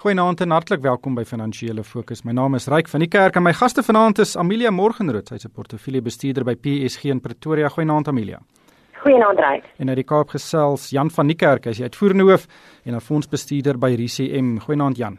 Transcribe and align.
Goeienaand 0.00 0.40
en 0.40 0.54
hartlik 0.54 0.80
welkom 0.80 1.12
by 1.12 1.26
Finansiële 1.28 1.82
Fokus. 1.84 2.22
My 2.24 2.32
naam 2.32 2.54
is 2.56 2.70
Ryk 2.72 2.86
van 2.88 3.02
die 3.04 3.08
Kerk 3.12 3.34
en 3.36 3.44
my 3.44 3.50
gaste 3.52 3.82
vanaand 3.84 4.22
is 4.24 4.30
Amelia 4.40 4.70
Morgenrood, 4.72 5.28
sy's 5.28 5.44
'n 5.44 5.52
portefeuljebestuurder 5.52 6.42
by 6.42 6.54
PSG 6.54 7.10
in 7.12 7.20
Pretoria. 7.20 7.68
Goeienaand 7.68 8.08
Amelia. 8.08 8.40
Goeienaand 9.02 9.38
Ryk. 9.38 9.64
En 9.76 9.88
uit 9.88 9.96
die 9.96 10.04
Kaap 10.04 10.30
gesels 10.30 10.88
Jan 10.90 11.10
van 11.10 11.26
die 11.26 11.36
Kerk, 11.36 11.64
hy's 11.64 11.76
die 11.76 11.84
uitvoerende 11.84 12.24
hoof 12.24 12.46
en 12.84 12.94
'n 12.94 13.00
fondsbestuurder 13.00 13.78
by 13.78 13.92
RCM. 13.92 14.58
Goeienaand 14.58 14.96
Jan. 14.96 15.18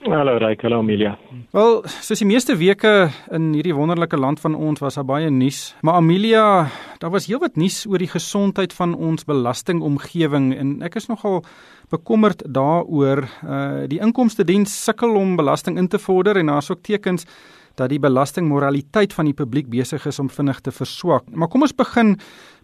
Hallo 0.00 0.38
Ryk, 0.38 0.62
hallo 0.64 0.78
Amelia. 0.80 1.10
Wel, 1.52 1.74
soos 2.00 2.22
die 2.22 2.26
meeste 2.28 2.54
weke 2.56 3.10
in 3.36 3.50
hierdie 3.52 3.74
wonderlike 3.76 4.16
land 4.16 4.40
van 4.40 4.54
ons 4.56 4.80
was 4.80 4.96
daar 4.96 5.04
baie 5.04 5.28
nuus, 5.28 5.74
maar 5.84 5.98
Amelia, 6.00 6.70
daar 7.02 7.12
was 7.12 7.26
heelwat 7.28 7.58
nuus 7.60 7.82
oor 7.84 8.00
die 8.00 8.08
gesondheid 8.08 8.72
van 8.72 8.94
ons 8.96 9.28
belastingomgewing 9.28 10.54
en 10.56 10.70
ek 10.88 10.96
is 11.02 11.10
nogal 11.10 11.42
bekommerd 11.92 12.46
daaroor. 12.48 13.26
Uh 13.44 13.84
die 13.92 14.00
inkomste 14.00 14.46
diens 14.48 14.72
sukkel 14.72 15.12
om 15.20 15.36
belasting 15.36 15.76
in 15.76 15.90
te 15.92 16.00
vorder 16.00 16.40
en 16.40 16.48
daar's 16.48 16.72
ook 16.72 16.80
tekens 16.80 17.28
dat 17.80 17.90
die 17.92 18.00
belastingmoraliteit 18.02 19.14
van 19.16 19.30
die 19.30 19.36
publiek 19.36 19.70
besig 19.72 20.06
is 20.06 20.20
om 20.22 20.30
vinnig 20.30 20.60
te 20.60 20.72
verswak. 20.74 21.26
Maar 21.32 21.48
kom 21.48 21.64
ons 21.66 21.76
begin 21.76 22.16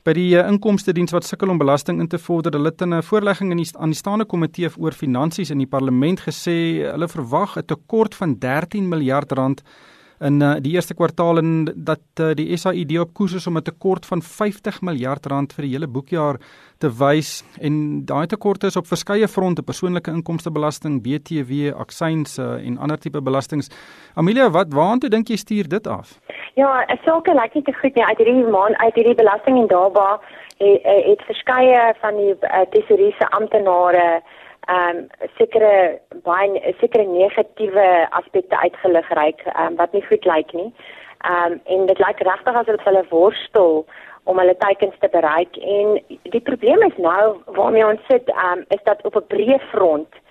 by 0.07 0.15
die 0.15 0.29
uh, 0.37 0.45
inkomste 0.47 0.95
diens 0.95 1.15
wat 1.15 1.27
sukkel 1.27 1.51
om 1.51 1.59
belasting 1.59 2.01
in 2.05 2.11
te 2.12 2.20
vorder. 2.23 2.55
Hulle 2.55 2.70
het 2.70 2.84
in 2.84 2.95
'n 2.95 3.02
voorlegging 3.02 3.51
in 3.51 3.62
die 3.62 3.71
aan 3.79 3.91
die 3.95 3.98
staande 3.98 4.24
komitee 4.24 4.71
oor 4.79 4.93
finansies 4.93 5.51
in 5.51 5.59
die 5.59 5.66
parlement 5.66 6.21
gesê 6.21 6.87
hulle 6.93 7.09
verwag 7.09 7.57
'n 7.57 7.66
tekort 7.66 8.15
van 8.15 8.38
13 8.38 8.88
miljard 8.88 9.33
rand 9.33 9.62
in 10.20 10.41
uh, 10.41 10.55
die 10.61 10.73
eerste 10.73 10.95
kwartaal 10.95 11.38
en 11.38 11.51
dat 11.75 12.20
uh, 12.20 12.30
die 12.34 12.57
SAID 12.57 12.98
op 12.98 13.12
koers 13.15 13.34
is 13.34 13.47
om 13.47 13.57
'n 13.57 13.62
tekort 13.62 14.07
van 14.07 14.23
50 14.23 14.80
miljard 14.80 15.27
rand 15.27 15.52
vir 15.52 15.65
die 15.65 15.73
hele 15.73 15.87
boekjaar 15.87 16.37
te 16.79 16.88
wys 16.88 17.45
en 17.61 18.05
daai 18.05 18.27
tekorte 18.27 18.66
is 18.66 18.77
op 18.77 18.87
verskeie 18.87 19.29
fronte 19.29 19.62
persoonlike 19.62 20.10
inkomstebelasting, 20.10 21.02
BTW, 21.02 21.73
aksies 21.77 22.38
uh, 22.38 22.66
en 22.66 22.79
ander 22.79 22.98
tipe 22.98 23.21
belastings. 23.21 23.71
Amelia, 24.15 24.51
wat 24.51 24.73
waartoe 24.73 25.10
dink 25.10 25.29
jy 25.29 25.37
stuur 25.37 25.68
dit 25.68 25.87
af? 25.87 26.19
Ja, 26.54 26.85
sou 27.04 27.16
ook 27.16 27.26
like 27.26 27.63
te 27.63 27.73
goed 27.73 27.95
nie 27.95 28.04
uit 28.04 28.19
hierdie 28.19 28.46
maand 28.46 28.76
uit 28.76 28.95
hierdie 28.95 29.15
belasting 29.15 29.59
en 29.59 29.66
daarba 29.66 30.21
het, 30.59 30.82
het 30.82 31.23
verskeie 31.26 31.95
van 32.01 32.16
die 32.16 32.32
uh, 32.32 32.65
tesouriese 32.73 33.29
amptenare 33.29 34.23
ehm 34.67 34.97
um, 34.97 35.29
sekere 35.39 36.01
baie 36.25 36.75
sekere 36.81 37.07
negatiewe 37.07 37.87
aspekte 38.11 38.59
uitgelig 38.59 39.09
reik 39.19 39.45
um, 39.55 39.77
wat 39.77 39.93
nie 39.93 40.03
goed 40.09 40.25
lyk 40.25 40.53
nie. 40.53 40.73
Ehm 41.23 41.53
um, 41.53 41.61
en 41.65 41.87
dit 41.87 41.99
lyk 41.99 42.21
regtig 42.29 42.61
asof 42.61 42.85
hulle 42.85 43.05
worstel 43.11 43.87
om 44.25 44.39
hulle 44.39 44.57
teikens 44.59 44.99
te 44.99 45.09
bereik 45.09 45.57
en 45.57 45.99
die 46.35 46.45
probleem 46.51 46.83
is 46.83 46.97
nou 46.99 47.39
waarmee 47.59 47.87
ons 47.87 48.07
sit 48.11 48.29
ehm 48.35 48.59
um, 48.59 48.65
is 48.69 48.83
dat 48.91 49.05
op 49.05 49.17
'n 49.17 49.29
breë 49.35 49.61
front 49.71 50.23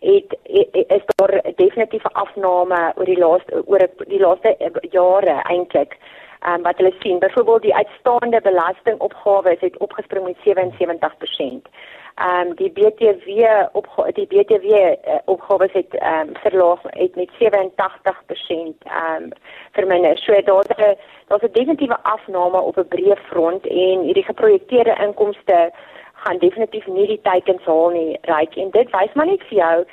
het, 0.00 0.36
het 0.42 0.90
is 0.98 1.04
daar 1.14 1.40
definitief 1.56 2.04
'n 2.04 2.18
afname 2.24 2.92
oor 2.96 3.04
die 3.04 3.18
laaste 3.18 3.62
oor 3.66 3.88
die 4.06 4.20
laaste 4.20 4.56
jare 4.90 5.42
eintlik. 5.42 5.92
Ehm 5.92 6.25
um, 6.46 6.62
wat 6.62 6.76
hulle 6.76 6.94
sien, 6.98 7.18
byvoorbeeld 7.18 7.62
die 7.62 7.74
uitstaande 7.74 8.40
belastingopgawes 8.40 9.60
het 9.60 9.76
opgespring 9.78 10.24
met 10.24 10.36
77% 10.44 11.70
ehm 12.16 12.46
um, 12.46 12.54
die 12.54 12.70
BTW 12.70 13.28
op 13.72 13.86
die 14.14 14.26
BTW 14.26 14.64
uh, 14.64 14.94
opgawes 15.24 15.72
het 15.72 15.94
ehm 15.94 16.28
um, 16.28 16.36
verlaag 16.36 16.80
het 16.82 17.16
met 17.16 17.30
87% 17.30 17.38
ehm 17.38 19.22
um, 19.22 19.28
verminder. 19.72 20.18
So 20.18 20.40
daar's 20.40 20.68
'n 20.68 20.96
daar's 21.28 21.42
'n 21.42 21.52
definitiewe 21.52 21.98
afname 22.02 22.60
op 22.60 22.76
'n 22.76 22.88
breë 22.88 23.16
front 23.28 23.66
en 23.66 24.00
hierdie 24.00 24.24
geprojekteerde 24.24 24.96
inkomste 25.00 25.70
gaan 26.12 26.38
definitief 26.38 26.86
nie 26.86 27.06
die 27.06 27.20
teikens 27.22 27.64
haal 27.64 27.88
nie, 27.88 28.18
ryk. 28.22 28.56
En 28.56 28.70
dit 28.70 28.90
wys 28.90 29.12
maar 29.14 29.26
net 29.26 29.42
vir 29.48 29.58
jou 29.58 29.84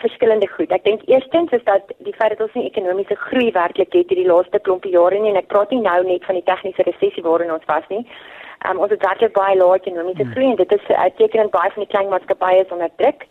verskillende 0.00 0.48
goed. 0.48 0.72
Ek 0.72 0.84
dink 0.84 1.02
eerstens 1.06 1.52
is 1.52 1.64
dat 1.64 1.92
die 1.98 2.14
feit 2.14 2.30
dat 2.34 2.40
ons 2.40 2.54
nie 2.54 2.66
ekonomiese 2.70 3.16
groei 3.28 3.52
werklik 3.52 3.92
het 3.92 4.10
hierdie 4.10 4.26
laaste 4.26 4.58
klompie 4.58 4.92
jare 4.92 5.18
nie 5.18 5.30
en 5.30 5.40
ek 5.42 5.52
praat 5.52 5.70
nie 5.70 5.80
nou 5.80 6.02
net 6.04 6.24
van 6.24 6.34
die 6.34 6.44
tegniese 6.44 6.82
resessie 6.82 7.22
waarin 7.22 7.52
ons 7.52 7.66
was 7.66 7.86
nie, 7.88 8.04
Um, 8.66 8.78
ons 8.82 8.90
het 8.90 9.04
werklik 9.06 9.36
baie 9.36 9.54
lae 9.56 9.76
ekonomiese 9.78 10.24
hmm. 10.24 10.32
groei 10.34 10.48
en 10.50 10.56
dit 10.58 10.72
is 10.74 10.86
uitekeend 10.88 11.52
baie 11.54 11.70
van 11.74 11.84
die 11.84 11.92
klein 11.92 12.08
maatskappye 12.10 12.64
is 12.64 12.72
onder 12.74 12.90
druk. 12.96 13.22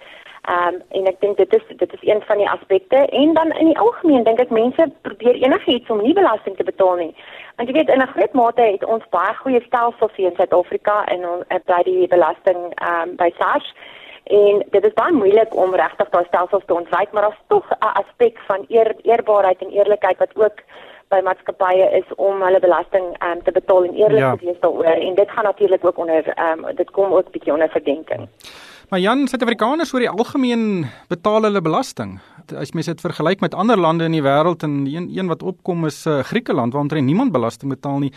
Um, 0.47 0.77
en 0.95 1.09
ek 1.11 1.17
dink 1.19 1.35
dit 1.41 1.55
is 1.57 1.65
dit 1.81 1.93
is 1.97 2.05
een 2.07 2.21
van 2.29 2.39
die 2.39 2.47
aspekte 2.47 3.01
en 3.19 3.33
dan 3.35 3.51
in 3.59 3.73
die 3.73 3.79
algemeen 3.83 4.23
dink 4.23 4.39
ek 4.39 4.53
mense 4.55 4.85
probeer 5.03 5.35
enigiets 5.41 5.91
om 5.91 5.99
nie 5.99 6.15
belasting 6.15 6.55
te 6.55 6.63
betaal 6.63 6.95
nie. 7.01 7.11
Want 7.59 7.67
jy 7.67 7.75
weet 7.75 7.91
in 7.91 8.01
'n 8.05 8.13
groot 8.13 8.39
mate 8.39 8.69
het 8.69 8.85
ons 8.85 9.03
baie 9.11 9.35
goeie 9.41 9.61
stelsels 9.65 10.15
hier 10.15 10.31
in 10.31 10.39
Suid-Afrika 10.39 11.03
en 11.11 11.27
ons 11.27 11.43
by 11.67 11.81
die 11.83 12.07
belasting 12.07 12.71
um, 12.79 13.15
by 13.19 13.27
SARS 13.35 13.67
en 14.29 14.63
dit 14.71 14.85
is 14.85 14.93
baie 14.93 15.13
moeilik 15.13 15.55
om 15.55 15.75
regtig 15.75 16.09
daai 16.09 16.25
stelsels 16.27 16.65
te 16.65 16.73
ontwyk 16.73 17.11
maar 17.11 17.29
daar's 17.29 17.43
tog 17.47 17.65
'n 17.71 17.93
aspek 18.01 18.39
van 18.47 18.65
eer, 18.69 18.95
eerbaarheid 19.01 19.61
en 19.61 19.71
eerlikheid 19.71 20.17
wat 20.17 20.35
ook 20.35 20.63
by 21.09 21.19
maatskappye 21.23 21.87
is 21.99 22.07
om 22.15 22.41
hulle 22.43 22.59
belasting 22.59 23.05
um, 23.23 23.43
te 23.43 23.51
betaal 23.51 23.83
en 23.87 23.93
eerlik 23.95 24.19
ja. 24.19 24.35
te 24.35 24.45
wees 24.45 24.59
daaroor 24.59 24.85
en 25.07 25.15
dit 25.15 25.29
gaan 25.31 25.43
natuurlik 25.43 25.85
ook 25.85 25.97
onder 25.97 26.33
um, 26.49 26.65
dit 26.75 26.89
kom 26.91 27.13
ook 27.13 27.31
bietjie 27.31 27.53
onder 27.53 27.69
verdenking. 27.69 28.27
Maar 28.87 28.99
Jan, 28.99 29.27
Suid-Afrikaners 29.27 29.93
oor 29.93 29.99
die 29.99 30.09
algemeen 30.09 30.85
betaal 31.11 31.43
hulle 31.43 31.61
belasting. 31.61 32.19
As 32.55 32.71
mens 32.71 32.87
dit 32.87 33.01
vergelyk 33.03 33.41
met 33.43 33.55
ander 33.55 33.75
lande 33.75 34.07
in 34.07 34.15
die 34.15 34.23
wêreld 34.23 34.63
en 34.63 34.85
een 34.87 35.09
een 35.11 35.27
wat 35.27 35.43
opkom 35.43 35.85
is 35.85 36.05
uh, 36.07 36.19
Griekeland 36.23 36.73
waar 36.73 36.81
omtrent 36.81 37.05
niemand 37.05 37.31
belasting 37.31 37.71
betaal 37.71 37.99
nie. 37.99 38.13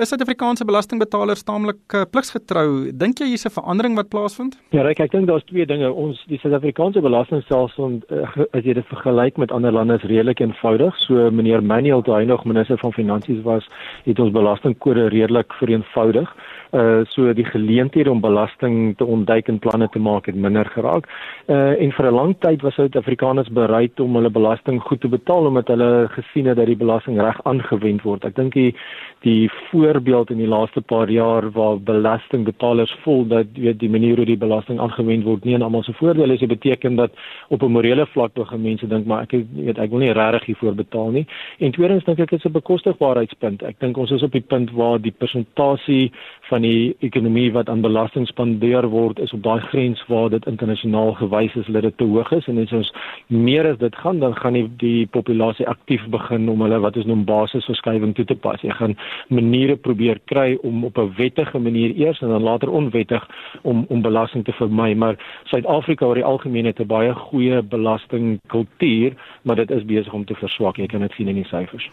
Is 0.00 0.08
Suid-Afrikaanse 0.08 0.64
belastingbetalers 0.64 1.42
taamlik 1.44 1.92
uh, 1.92 2.06
pligsgetrou? 2.08 2.88
Dink 2.96 3.18
jy 3.20 3.26
hier's 3.34 3.44
'n 3.44 3.52
verandering 3.52 3.98
wat 3.98 4.08
plaasvind? 4.08 4.56
Ja, 4.72 4.80
ek 4.88 5.00
ek 5.04 5.10
dink 5.12 5.26
daar's 5.28 5.44
twee 5.44 5.66
dinge. 5.66 5.92
Ons 5.92 6.22
die 6.24 6.38
Suid-Afrikaanse 6.40 7.02
belastingstelsel 7.04 8.00
uh, 8.08 8.24
as 8.56 8.64
jy 8.64 8.72
dit 8.80 8.86
vergelyk 8.88 9.36
met 9.36 9.52
ander 9.52 9.72
lande 9.72 9.98
is 10.00 10.06
redelik 10.08 10.40
eenvoudig. 10.40 10.96
So 11.04 11.28
meneer 11.30 11.60
Manuel 11.60 12.00
toe 12.00 12.14
hy 12.14 12.24
nog 12.24 12.46
minister 12.48 12.78
van 12.78 12.96
finansies 12.96 13.42
was, 13.44 13.68
het 14.06 14.18
ons 14.18 14.32
belastingkode 14.32 15.10
redelik 15.12 15.52
vereenvoudig. 15.60 16.32
Uh 16.72 17.04
so 17.10 17.32
die 17.34 17.44
geleenthede 17.44 18.10
om 18.10 18.20
belasting 18.20 18.96
te 18.96 19.04
ontduik 19.04 19.48
en 19.48 19.58
planne 19.58 19.88
te 19.90 19.98
maak 19.98 20.26
het 20.26 20.34
minder 20.34 20.64
geraak. 20.64 21.08
Uh 21.48 21.76
en 21.76 21.92
vir 21.92 22.06
'n 22.06 22.14
lang 22.14 22.34
tyd 22.40 22.62
was 22.62 22.74
Suid-Afrikaners 22.74 23.52
bereid 23.52 24.00
om 24.00 24.14
hulle 24.14 24.30
belasting 24.30 24.80
goed 24.80 25.00
te 25.00 25.08
betaal 25.08 25.46
omdat 25.46 25.68
hulle 25.68 26.08
gesien 26.08 26.46
het 26.46 26.56
dat 26.56 26.66
die 26.66 26.76
belasting 26.76 27.20
reg 27.20 27.40
aangewend 27.44 28.02
word. 28.02 28.24
Ek 28.24 28.36
dink 28.36 28.54
die 28.54 28.74
die 29.20 29.50
voorbeeld 29.90 30.30
in 30.30 30.36
die 30.36 30.48
laaste 30.48 30.80
paar 30.80 31.10
jaar 31.10 31.50
waar 31.50 31.78
belastingbetalers 31.80 32.92
voel 33.02 33.26
dat 33.26 33.46
weet 33.54 33.78
die 33.78 33.90
manier 33.90 34.16
hoe 34.16 34.26
die 34.26 34.38
belasting 34.38 34.80
aangewend 34.80 35.24
word 35.24 35.44
nie 35.44 35.54
en 35.54 35.62
almal 35.62 35.82
se 35.82 35.92
voordeel 35.98 36.30
is, 36.30 36.38
dit 36.38 36.48
beteken 36.48 36.96
dat 36.96 37.10
op 37.48 37.62
'n 37.62 37.72
morele 37.72 38.06
vlak 38.06 38.32
begin 38.34 38.62
mense 38.62 38.86
dink 38.86 39.06
maar 39.06 39.22
ek 39.22 39.30
weet 39.54 39.78
ek 39.78 39.90
wil 39.90 39.98
nie 39.98 40.12
regtig 40.12 40.44
hiervoor 40.44 40.74
betaal 40.74 41.10
nie. 41.10 41.26
En 41.58 41.70
tweedens 41.70 42.04
dink 42.04 42.18
ek 42.18 42.30
dit 42.30 42.38
is 42.38 42.44
'n 42.44 42.52
bekostigbaarheidspunt. 42.52 43.62
Ek 43.62 43.76
dink 43.78 43.96
ons 43.96 44.10
is 44.10 44.22
op 44.22 44.32
die 44.32 44.46
punt 44.46 44.70
waar 44.70 45.00
die 45.00 45.14
persentasie 45.18 46.12
van 46.50 46.64
die 46.66 46.96
ekonomie 47.06 47.48
wat 47.54 47.68
aan 47.70 47.82
belasting 47.84 48.26
spandeer 48.28 48.88
word 48.90 49.20
is 49.22 49.32
op 49.36 49.42
daai 49.42 49.60
grens 49.70 50.02
waar 50.10 50.30
dit 50.30 50.46
internasionaal 50.50 51.14
gewys 51.20 51.54
is 51.60 51.68
dat 51.70 51.86
dit 51.86 51.96
te 51.96 52.08
hoog 52.10 52.32
is 52.34 52.48
en 52.50 52.58
as 52.62 52.72
ons 52.76 52.92
meer 53.26 53.68
as 53.70 53.78
dit 53.78 53.96
gaan 54.02 54.18
dan 54.22 54.34
gaan 54.36 54.58
die, 54.58 54.66
die 54.82 55.06
populasie 55.06 55.68
aktief 55.70 56.06
begin 56.10 56.48
om 56.50 56.64
hulle 56.66 56.80
wat 56.82 56.98
is 57.00 57.06
noem 57.06 57.22
basisverskywing 57.28 58.14
toe 58.18 58.26
te 58.26 58.34
pas. 58.34 58.60
Jy 58.62 58.74
gaan 58.78 58.96
maniere 59.28 59.76
probeer 59.76 60.20
kry 60.32 60.58
om 60.66 60.84
op 60.88 60.98
'n 60.98 61.12
wettige 61.16 61.58
manier 61.58 61.94
eers 61.96 62.20
en 62.20 62.34
dan 62.34 62.42
later 62.42 62.70
onwettig 62.70 63.28
om 63.62 63.84
om 63.88 64.02
belasting 64.02 64.44
te 64.44 64.52
vermy, 64.52 64.94
maar 64.94 65.16
Suid-Afrika 65.44 66.06
oor 66.06 66.14
die 66.14 66.24
algemeen 66.24 66.66
het 66.66 66.80
'n 66.80 66.86
baie 66.86 67.14
goeie 67.14 67.62
belastingkultuur, 67.62 69.12
maar 69.42 69.56
dit 69.56 69.70
is 69.70 69.84
besig 69.84 70.12
om 70.12 70.24
te 70.24 70.34
verswak. 70.34 70.76
Jy 70.76 70.86
kan 70.86 71.00
dit 71.00 71.12
sien 71.12 71.28
in 71.28 71.34
die 71.34 71.44
syfers. 71.44 71.90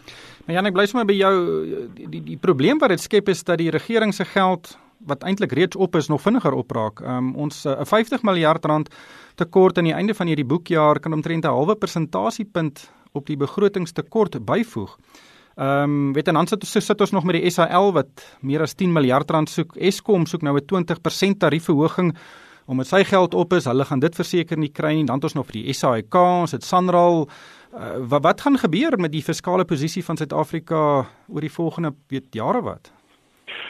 Maar 0.47 0.55
Jan, 0.55 0.67
ek 0.69 0.75
bly 0.77 0.85
sommer 0.87 1.07
by 1.09 1.15
jou 1.17 1.31
die 1.91 2.05
die, 2.07 2.21
die 2.23 2.37
probleem 2.39 2.79
wat 2.79 2.93
dit 2.93 3.01
skep 3.03 3.27
is 3.27 3.41
dat 3.43 3.59
die 3.59 3.71
regering 3.73 4.13
se 4.15 4.23
geld 4.23 4.77
wat 5.09 5.25
eintlik 5.27 5.51
reeds 5.51 5.75
op 5.75 5.97
is 5.99 6.07
nog 6.07 6.21
vinniger 6.23 6.55
opraak. 6.55 7.01
Um, 7.03 7.33
ons 7.35 7.65
eh, 7.65 7.75
'n 7.75 7.83
uh, 7.83 7.85
50 7.85 8.23
miljard 8.23 8.65
rand 8.65 8.87
tekort 9.35 9.77
aan 9.77 9.91
die 9.91 9.93
einde 9.93 10.15
van 10.15 10.27
hierdie 10.27 10.47
boekjaar 10.47 10.99
kan 10.99 11.13
omtrent 11.13 11.43
'n 11.43 11.51
halwe 11.51 11.75
persentasiepunt 11.75 12.89
op 13.11 13.25
die 13.25 13.35
begrotingstekort 13.37 14.45
byvoeg. 14.45 14.97
Ehm 15.57 15.83
um, 15.83 16.13
weet 16.13 16.27
en 16.27 16.33
dan 16.33 16.47
sit, 16.47 16.63
sit 16.63 17.01
ons 17.01 17.11
nog 17.11 17.23
met 17.23 17.35
die 17.35 17.49
SAL 17.49 17.91
wat 17.93 18.37
meer 18.41 18.61
as 18.61 18.73
10 18.73 18.93
miljard 18.93 19.29
rand 19.31 19.49
soek. 19.49 19.75
Eskom 19.75 20.25
soek 20.25 20.41
nou 20.41 20.55
'n 20.55 20.65
20% 20.65 21.39
tariefverhoging 21.39 22.15
omdat 22.67 22.87
sy 22.87 23.03
geld 23.03 23.33
op 23.33 23.53
is. 23.53 23.65
Hulle 23.65 23.85
gaan 23.85 23.99
dit 23.99 24.15
verseker 24.15 24.57
nie 24.57 24.71
kry 24.71 24.93
nie. 24.93 25.05
Dan 25.05 25.15
het 25.15 25.23
ons 25.23 25.33
nog 25.33 25.45
vir 25.45 25.63
die 25.63 25.73
SAIK, 25.73 26.13
ons 26.15 26.51
het 26.51 26.63
Sanral. 26.63 27.27
Uh, 27.73 27.97
wat 28.07 28.23
wat 28.23 28.41
gaan 28.41 28.57
gebeur 28.57 28.99
met 28.99 29.11
die 29.11 29.23
fiskale 29.23 29.65
posisie 29.65 30.03
van 30.05 30.17
Suid-Afrika 30.17 31.05
oor 31.27 31.41
die 31.43 31.51
volgende 31.51 31.93
weet 32.07 32.31
jare 32.31 32.61
wat? 32.61 32.91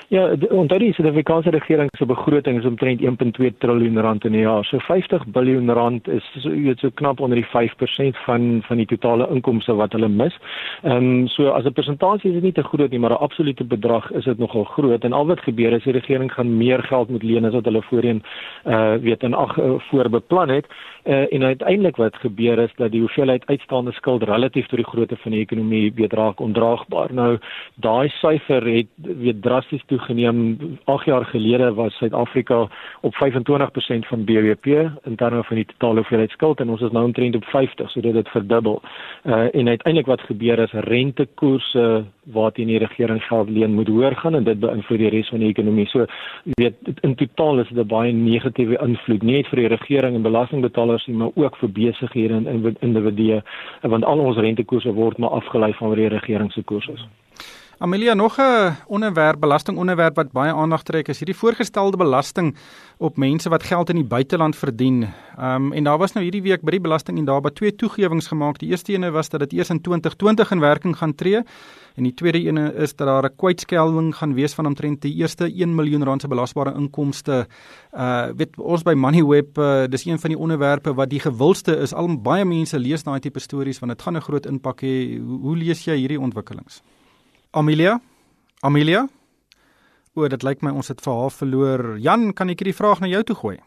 Ja, 0.07 0.29
onthou 0.49 0.79
die 0.79 0.93
Suid-Afrikaanse 0.93 1.51
regering 1.51 1.89
se 1.97 2.05
begroting 2.05 2.59
is 2.59 2.65
omtrent 2.65 3.01
1.2 3.01 3.49
triljoen 3.59 3.99
rand 4.01 4.25
in 4.25 4.31
'n 4.35 4.39
jaar. 4.39 4.65
So 4.65 4.79
50 4.79 5.25
miljard 5.33 5.69
rand 5.69 6.07
is 6.07 6.23
so 6.39 6.49
weet 6.49 6.79
so 6.79 6.89
knap 6.93 7.19
onder 7.19 7.37
die 7.37 7.45
5% 7.45 8.17
van 8.25 8.61
van 8.63 8.77
die 8.77 8.85
totale 8.85 9.27
inkomste 9.29 9.75
wat 9.75 9.91
hulle 9.91 10.07
mis. 10.07 10.37
Ehm 10.83 10.95
um, 10.95 11.27
so 11.27 11.49
as 11.49 11.65
'n 11.65 11.73
persentasie 11.73 12.29
is 12.29 12.35
dit 12.35 12.43
nie 12.43 12.51
te 12.51 12.63
groot 12.63 12.89
nie, 12.89 12.99
maar 12.99 13.11
'n 13.11 13.23
absolute 13.27 13.63
bedrag 13.63 14.11
is 14.11 14.23
dit 14.23 14.37
nogal 14.37 14.63
groot 14.63 15.03
en 15.03 15.13
al 15.13 15.25
wat 15.25 15.39
gebeur 15.39 15.73
is 15.73 15.83
die 15.83 15.93
regering 15.93 16.31
gaan 16.33 16.57
meer 16.57 16.83
geld 16.83 17.09
moet 17.09 17.23
leen 17.23 17.45
as 17.45 17.53
wat 17.53 17.65
hulle 17.65 17.81
voorheen 17.81 18.23
uh 18.65 18.95
weet 18.95 19.23
in 19.23 19.33
ag 19.33 19.57
uh, 19.57 19.73
voorbeplan 19.89 20.49
het. 20.49 20.65
Uh, 21.07 21.33
en 21.33 21.43
uiteindelik 21.43 21.95
wat 21.95 22.15
gebeur 22.15 22.59
is 22.59 22.71
dat 22.75 22.91
die 22.91 22.99
hoeveelheid 22.99 23.45
uitstaande 23.45 23.91
skuld 23.91 24.23
relatief 24.23 24.67
tot 24.67 24.77
die 24.77 24.87
grootte 24.87 25.15
van 25.15 25.31
die 25.31 25.39
ekonomie 25.39 25.93
raak 26.07 26.39
ondraagbaar. 26.39 27.13
Nou 27.13 27.37
daai 27.75 28.09
syfer 28.09 28.65
het 28.67 28.87
weer 28.97 29.39
drasties 29.67 29.87
toegeneem. 29.87 30.57
8 30.85 31.05
jaar 31.05 31.25
gelede 31.25 31.73
was 31.73 31.97
Suid-Afrika 31.97 32.67
op 33.01 33.13
25% 33.15 34.07
van 34.07 34.23
BBP 34.23 34.65
in 35.03 35.15
terme 35.15 35.43
van 35.43 35.55
die 35.55 35.65
totale 35.65 35.95
hoeveelheid 35.95 36.31
skuld 36.31 36.59
en 36.59 36.69
ons 36.69 36.81
is 36.81 36.91
nou 36.91 37.05
omtrent 37.05 37.35
op 37.35 37.43
50, 37.43 37.91
so 37.91 38.01
dit 38.01 38.15
het 38.15 38.29
verdubbel. 38.29 38.81
Uh 39.23 39.47
en 39.57 39.67
uiteindelik 39.67 40.05
wat 40.05 40.21
gebeur 40.21 40.59
is 40.59 40.71
rentekoerse 40.71 42.05
waarteen 42.23 42.67
die 42.67 42.77
regering 42.77 43.23
geld 43.23 43.49
leen 43.49 43.73
moet 43.73 43.87
hoër 43.87 44.15
gaan 44.15 44.35
en 44.35 44.43
dit 44.43 44.59
beïnvloed 44.59 44.99
die 44.99 45.09
res 45.09 45.29
van 45.29 45.39
die 45.39 45.49
ekonomie. 45.49 45.87
So 45.87 46.05
weet 46.43 46.75
in 47.01 47.15
totaal 47.15 47.59
is 47.59 47.69
dit 47.69 47.77
'n 47.77 47.87
baie 47.87 48.11
negatiewe 48.11 48.77
invloed 48.81 49.23
nie 49.23 49.35
net 49.37 49.47
vir 49.47 49.59
die 49.59 49.67
regering 49.67 50.15
en 50.15 50.21
belastingbetalers 50.21 51.07
nie, 51.07 51.15
maar 51.15 51.31
ook 51.35 51.57
vir 51.57 51.69
besighede 51.69 52.33
en 52.33 52.75
individue 52.79 53.41
want 53.81 54.05
al 54.05 54.19
ons 54.19 54.37
rentekoerse 54.37 54.93
word 54.93 55.17
maar 55.17 55.29
afgelei 55.29 55.73
van 55.73 55.87
wat 55.87 55.97
die 55.97 56.07
regering 56.07 56.51
se 56.51 56.63
koers 56.63 56.87
is. 56.87 57.07
Amelia 57.79 58.13
nog 58.13 58.37
'n 58.37 58.75
onderwerp 58.87 59.39
belastingonderwerp 59.39 60.15
wat 60.15 60.31
baie 60.31 60.53
aandag 60.53 60.83
trek 60.83 61.07
is 61.07 61.19
hierdie 61.19 61.35
voorgestelde 61.35 61.97
belasting 61.97 62.55
op 62.97 63.17
mense 63.17 63.49
wat 63.49 63.63
geld 63.63 63.89
in 63.89 63.95
die 63.95 64.05
buiteland 64.05 64.55
verdien. 64.55 65.03
Ehm 65.37 65.55
um, 65.55 65.73
en 65.73 65.83
daar 65.83 65.97
was 65.97 66.13
nou 66.13 66.23
hierdie 66.23 66.41
week 66.41 66.61
by 66.61 66.71
die 66.71 66.81
belasting 66.81 67.17
en 67.17 67.25
daar 67.25 67.41
by 67.41 67.49
twee 67.49 67.75
toegewings 67.75 68.27
gemaak. 68.27 68.57
Die 68.57 68.69
eerste 68.69 68.93
ene 68.93 69.11
was 69.11 69.29
dat 69.29 69.39
dit 69.39 69.53
eers 69.53 69.69
in 69.69 69.81
2020 69.81 70.51
in 70.51 70.59
werking 70.59 70.97
gaan 70.97 71.15
tree 71.15 71.35
en 71.95 72.03
die 72.03 72.13
tweede 72.13 72.39
ene 72.39 72.73
is 72.73 72.95
dat 72.95 73.07
daar 73.07 73.23
'n 73.23 73.35
kwytskelding 73.35 74.15
gaan 74.15 74.33
wees 74.33 74.53
van 74.53 74.65
omtrent 74.65 75.01
die 75.01 75.13
eerste 75.13 75.45
1 75.45 75.75
miljoen 75.75 76.03
rand 76.03 76.21
se 76.21 76.27
belasbare 76.27 76.73
inkomste. 76.73 77.47
Uh 77.93 78.27
weet 78.35 78.57
ons 78.57 78.83
by 78.83 78.93
Moneyweb 78.93 79.57
uh, 79.57 79.83
dis 79.89 80.05
een 80.05 80.19
van 80.19 80.29
die 80.29 80.39
onderwerpe 80.39 80.93
wat 80.93 81.09
die 81.09 81.19
gewildste 81.19 81.77
is. 81.77 81.93
Al 81.93 82.21
baie 82.21 82.45
mense 82.45 82.79
lees 82.79 83.03
daai 83.03 83.19
tipe 83.19 83.39
stories 83.39 83.79
want 83.79 83.91
dit 83.91 84.01
gaan 84.01 84.15
'n 84.15 84.21
groot 84.21 84.45
impak 84.45 84.81
hê. 84.81 85.19
Hoe, 85.19 85.39
hoe 85.39 85.57
lees 85.57 85.85
jy 85.85 85.95
hierdie 85.95 86.19
ontwikkelings? 86.19 86.81
Amelia? 87.51 87.99
Amelia? 88.61 89.07
O, 90.13 90.27
dit 90.27 90.43
lyk 90.43 90.63
my 90.65 90.73
ons 90.73 90.89
het 90.91 91.01
vir 91.03 91.13
haar 91.13 91.31
verloor. 91.31 91.83
Jan, 92.01 92.31
kan 92.33 92.49
ek 92.51 92.63
hierdie 92.63 92.75
vraag 92.75 92.99
na 92.99 93.09
jou 93.11 93.21
toe 93.23 93.37
gooi? 93.37 93.57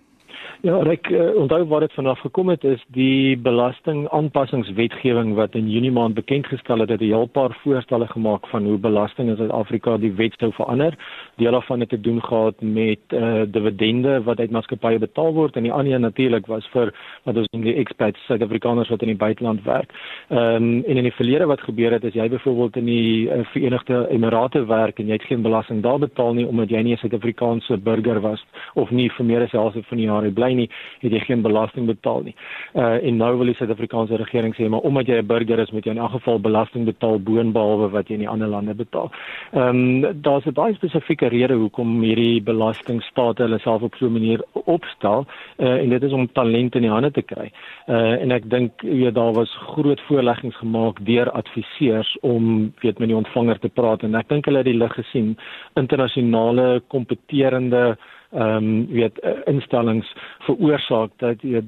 Ja, 0.61 0.77
ek 0.93 1.09
uh, 1.09 1.31
onthou 1.41 1.65
waar 1.71 1.81
dit 1.81 1.93
vanaf 1.93 2.19
gekom 2.21 2.49
het 2.53 2.65
is 2.65 2.82
die 2.93 3.37
belastingaanpassingswetgewing 3.41 5.35
wat 5.35 5.55
in 5.55 5.71
Junie 5.71 5.93
maand 5.93 6.15
bekend 6.15 6.47
gestel 6.47 6.79
het 6.85 6.88
dat 6.88 7.00
'n 7.00 7.05
heel 7.05 7.27
paar 7.27 7.56
voorstelle 7.62 8.06
gemaak 8.06 8.47
van 8.47 8.65
hoe 8.65 8.79
belasting 8.79 9.29
in 9.29 9.37
Suid-Afrika 9.37 9.97
die 9.97 10.12
wet 10.12 10.35
sou 10.38 10.53
verander. 10.53 10.94
Deel 11.37 11.50
daarvan 11.50 11.81
het 11.81 11.88
te 11.88 12.00
doen 12.00 12.23
gehad 12.23 12.61
met 12.61 12.99
uh, 13.09 13.43
dividende 13.47 14.23
wat 14.23 14.38
uit 14.38 14.50
maatskappye 14.50 14.99
betaal 14.99 15.32
word 15.32 15.56
en 15.56 15.62
die 15.62 15.73
ander 15.73 15.94
een 15.94 16.00
natuurlik 16.00 16.47
was 16.47 16.69
vir 16.73 16.93
wat 17.25 17.37
ons 17.37 17.49
noem 17.53 17.62
die 17.62 17.75
expats 17.75 18.26
Suid-Afrikaners 18.26 18.88
wat 18.88 19.03
in 19.03 19.09
die 19.09 19.17
buiteland 19.17 19.62
werk. 19.65 19.91
Ehm 20.29 20.55
um, 20.55 20.85
en 20.85 20.97
in 20.97 21.03
die 21.03 21.19
verlede 21.19 21.47
wat 21.47 21.61
gebeur 21.61 21.93
het 21.93 22.05
is 22.05 22.15
jy 22.15 22.29
byvoorbeeld 22.29 22.76
in 22.76 22.85
die 22.85 23.29
uh, 23.29 23.44
Verenigde 23.53 24.06
Emirate 24.11 24.65
werk 24.67 24.99
en 24.99 25.06
jy 25.06 25.12
het 25.12 25.29
geen 25.29 25.43
belasting 25.43 25.83
daar 25.83 25.99
betaal 25.99 26.35
nie 26.35 26.47
omdat 26.47 26.71
jy 26.71 26.83
nie 26.83 26.94
'n 26.94 26.99
Suid-Afrikaanse 26.99 27.76
burger 27.76 28.21
was 28.21 28.44
of 28.75 28.91
nie 28.91 29.11
vir 29.11 29.25
meer 29.26 29.43
as 29.43 29.53
helfte 29.53 29.83
van 29.83 29.97
die 29.97 30.06
jaar 30.06 30.20
bly 30.29 30.53
nie, 30.53 30.69
het 31.01 31.13
jy 31.13 31.19
geen 31.25 31.43
belasting 31.43 31.87
betaal 31.87 32.23
nie. 32.23 32.35
Uh 32.75 32.99
en 33.01 33.17
nou 33.17 33.37
wil 33.37 33.47
die 33.47 33.55
Suid-Afrikaanse 33.55 34.17
regering 34.17 34.55
sê 34.55 34.69
maar 34.69 34.81
omdat 34.81 35.07
jy 35.07 35.17
'n 35.21 35.27
burger 35.27 35.59
is, 35.59 35.71
moet 35.71 35.85
jy 35.85 35.91
in 35.91 35.99
elk 35.99 36.11
geval 36.11 36.41
belasting 36.41 36.85
betaal 36.85 37.19
boonbehalwe 37.19 37.91
wat 37.91 38.09
jy 38.09 38.15
in 38.15 38.25
die 38.27 38.29
ander 38.29 38.49
lande 38.49 38.75
betaal. 38.75 39.11
Ehm 39.53 40.05
um, 40.05 40.23
daar's 40.23 40.47
'n 40.47 40.53
baie 40.53 40.75
spesifieke 40.75 41.29
rede 41.29 41.55
hoekom 41.55 42.03
hierdie 42.03 42.43
belastingstate 42.43 43.43
hulle 43.43 43.59
self 43.59 43.83
op 43.83 43.95
so 43.95 44.07
'n 44.07 44.13
manier 44.13 44.41
opstel 44.53 45.27
uh 45.59 45.81
en 45.81 45.89
dit 45.89 46.03
is 46.03 46.13
om 46.13 46.33
talent 46.33 46.75
in 46.75 46.83
die 46.83 46.91
hande 46.91 47.11
te 47.11 47.23
kry. 47.23 47.51
Uh 47.89 48.23
en 48.23 48.33
ek 48.33 48.51
dink 48.51 48.73
jy 48.83 49.11
daar 49.11 49.33
was 49.33 49.57
groot 49.75 50.01
voorleggings 50.01 50.57
gemaak 50.57 51.05
deur 51.05 51.31
adviseurs 51.31 52.17
om 52.21 52.73
weet 52.83 52.99
met 52.99 53.09
die 53.09 53.17
ontvanger 53.17 53.59
te 53.59 53.69
praat 53.69 54.03
en 54.03 54.15
ek 54.15 54.29
dink 54.29 54.45
hulle 54.45 54.59
het 54.59 54.67
die 54.67 54.79
lig 54.79 54.95
gesien 54.95 55.37
internasionale 55.75 56.83
kompeterende 56.89 57.97
ehm 58.31 58.56
um, 58.56 58.87
weet 58.87 59.19
uh, 59.25 59.31
instellings 59.50 60.06
veroorsaak 60.47 61.11
dat 61.19 61.43
jy 61.43 61.62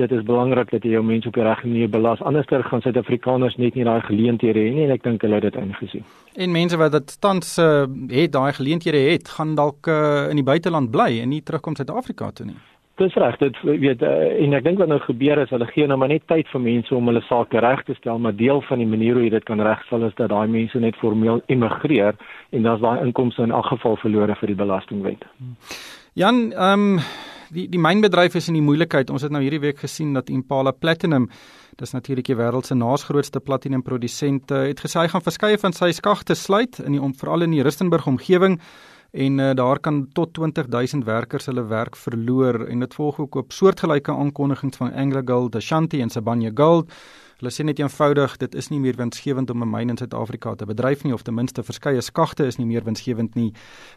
dit 0.00 0.12
is 0.12 0.22
belangrik 0.24 0.70
dat 0.70 0.82
jy 0.82 0.94
jou 0.94 1.02
mense 1.04 1.28
op 1.28 1.36
die 1.36 1.44
regte 1.44 1.68
manier 1.68 1.90
belas. 1.90 2.22
Anderster 2.22 2.64
gaan 2.64 2.80
Suid-Afrikaners 2.80 3.56
net 3.60 3.74
nie 3.74 3.84
daai 3.84 4.00
geleenthede 4.00 4.58
hê 4.58 4.72
nie 4.72 4.86
en 4.86 4.94
ek 4.96 5.04
dink 5.04 5.22
hulle 5.22 5.40
het 5.40 5.50
dit 5.50 5.60
ingesien. 5.60 6.04
En 6.34 6.52
mense 6.52 6.80
wat 6.80 6.96
dit 6.96 7.16
tans 7.20 7.58
uh, 7.60 7.84
het 8.08 8.32
daai 8.32 8.52
geleenthede 8.56 9.04
het, 9.10 9.28
gaan 9.28 9.54
dalk 9.54 9.86
uh, 9.86 10.30
in 10.30 10.40
die 10.40 10.48
buiteland 10.48 10.90
bly 10.90 11.20
en 11.20 11.28
nie 11.28 11.42
terugkom 11.42 11.76
Suid-Afrika 11.76 12.30
toe 12.32 12.46
nie. 12.46 12.60
Dis 13.02 13.14
reg, 13.18 13.38
dit 13.40 13.56
weet 13.82 14.02
uh, 14.06 14.10
en 14.44 14.54
ek 14.54 14.66
dink 14.66 14.78
wat 14.78 14.90
nou 14.92 15.00
gebeur 15.02 15.40
is 15.42 15.50
hulle 15.50 15.66
gee 15.72 15.88
nou 15.90 15.96
maar 15.98 16.12
net 16.12 16.22
tyd 16.30 16.46
vir 16.52 16.62
mense 16.62 16.94
om 16.94 17.08
hulle 17.10 17.22
sake 17.26 17.62
reg 17.64 17.82
te 17.88 17.96
stel, 17.98 18.20
maar 18.22 18.36
deel 18.38 18.62
van 18.68 18.78
die 18.78 18.86
manier 18.86 19.18
hoe 19.18 19.24
jy 19.24 19.32
dit 19.32 19.46
kan 19.48 19.62
regstel 19.64 20.06
is 20.06 20.14
dat 20.20 20.30
daai 20.30 20.46
mense 20.52 20.78
net 20.78 20.98
formeel 21.00 21.42
immigreer 21.50 22.14
en 22.52 22.68
dan's 22.68 22.84
daai 22.84 23.02
inkomste 23.02 23.42
in 23.48 23.54
elk 23.56 23.72
geval 23.72 23.98
verlore 24.04 24.36
vir 24.38 24.52
die 24.52 24.58
belastingwet. 24.62 25.26
Jan, 26.20 26.44
ehm 26.52 26.86
um, 26.94 27.02
die 27.52 27.66
die 27.68 27.80
mynbedryf 27.80 28.38
is 28.38 28.46
in 28.48 28.56
die 28.56 28.64
moeilikheid. 28.64 29.10
Ons 29.12 29.26
het 29.26 29.32
nou 29.34 29.42
hierdie 29.42 29.60
week 29.60 29.82
gesien 29.82 30.14
dat 30.16 30.30
Impala 30.32 30.72
Platinum, 30.72 31.26
dis 31.76 31.92
natuurlik 31.92 32.30
die 32.30 32.38
wêreld 32.38 32.68
se 32.68 32.76
naasgrootste 32.78 33.42
platinum 33.44 33.82
produsent, 33.84 34.48
het 34.48 34.80
gesê 34.80 35.02
hy 35.02 35.10
gaan 35.12 35.26
verskeie 35.26 35.58
van 35.60 35.76
sy 35.76 35.90
skagte 35.92 36.38
sluit 36.38 36.80
in 36.86 36.96
die 36.96 37.02
om 37.02 37.12
veral 37.12 37.44
in 37.44 37.52
die 37.52 37.66
Rustenburg 37.66 38.06
omgewing 38.08 38.60
en 39.12 39.38
uh, 39.38 39.50
daar 39.54 39.80
kan 39.80 40.08
tot 40.12 40.34
20000 40.34 41.04
werkers 41.04 41.46
hulle 41.46 41.64
werk 41.68 41.96
verloor 41.96 42.64
en 42.66 42.80
dit 42.80 42.94
volg 42.94 43.18
ook 43.18 43.34
op 43.34 43.52
soortgelyke 43.52 44.12
aankondigings 44.12 44.76
van 44.76 44.92
AngloGold, 44.92 45.56
Ashanti 45.56 46.00
en 46.00 46.10
Sibanye 46.10 46.50
Gold. 46.54 46.92
Hulle 47.42 47.50
sê 47.50 47.64
net 47.66 47.80
eenvoudig 47.82 48.36
dit 48.38 48.54
is 48.54 48.68
nie 48.70 48.78
meer 48.80 48.96
winsgewend 48.96 49.50
om 49.50 49.62
'n 49.62 49.70
myn 49.70 49.88
in 49.90 49.96
Suid-Afrika 49.96 50.54
te 50.54 50.64
bedryf 50.64 51.02
nie 51.04 51.12
of 51.12 51.22
ten 51.22 51.34
minste 51.34 51.62
verskeie 51.62 52.00
skagte 52.00 52.46
is 52.46 52.56
nie 52.56 52.66
meer 52.66 52.84
winsgewend 52.84 53.34
nie. 53.34 53.52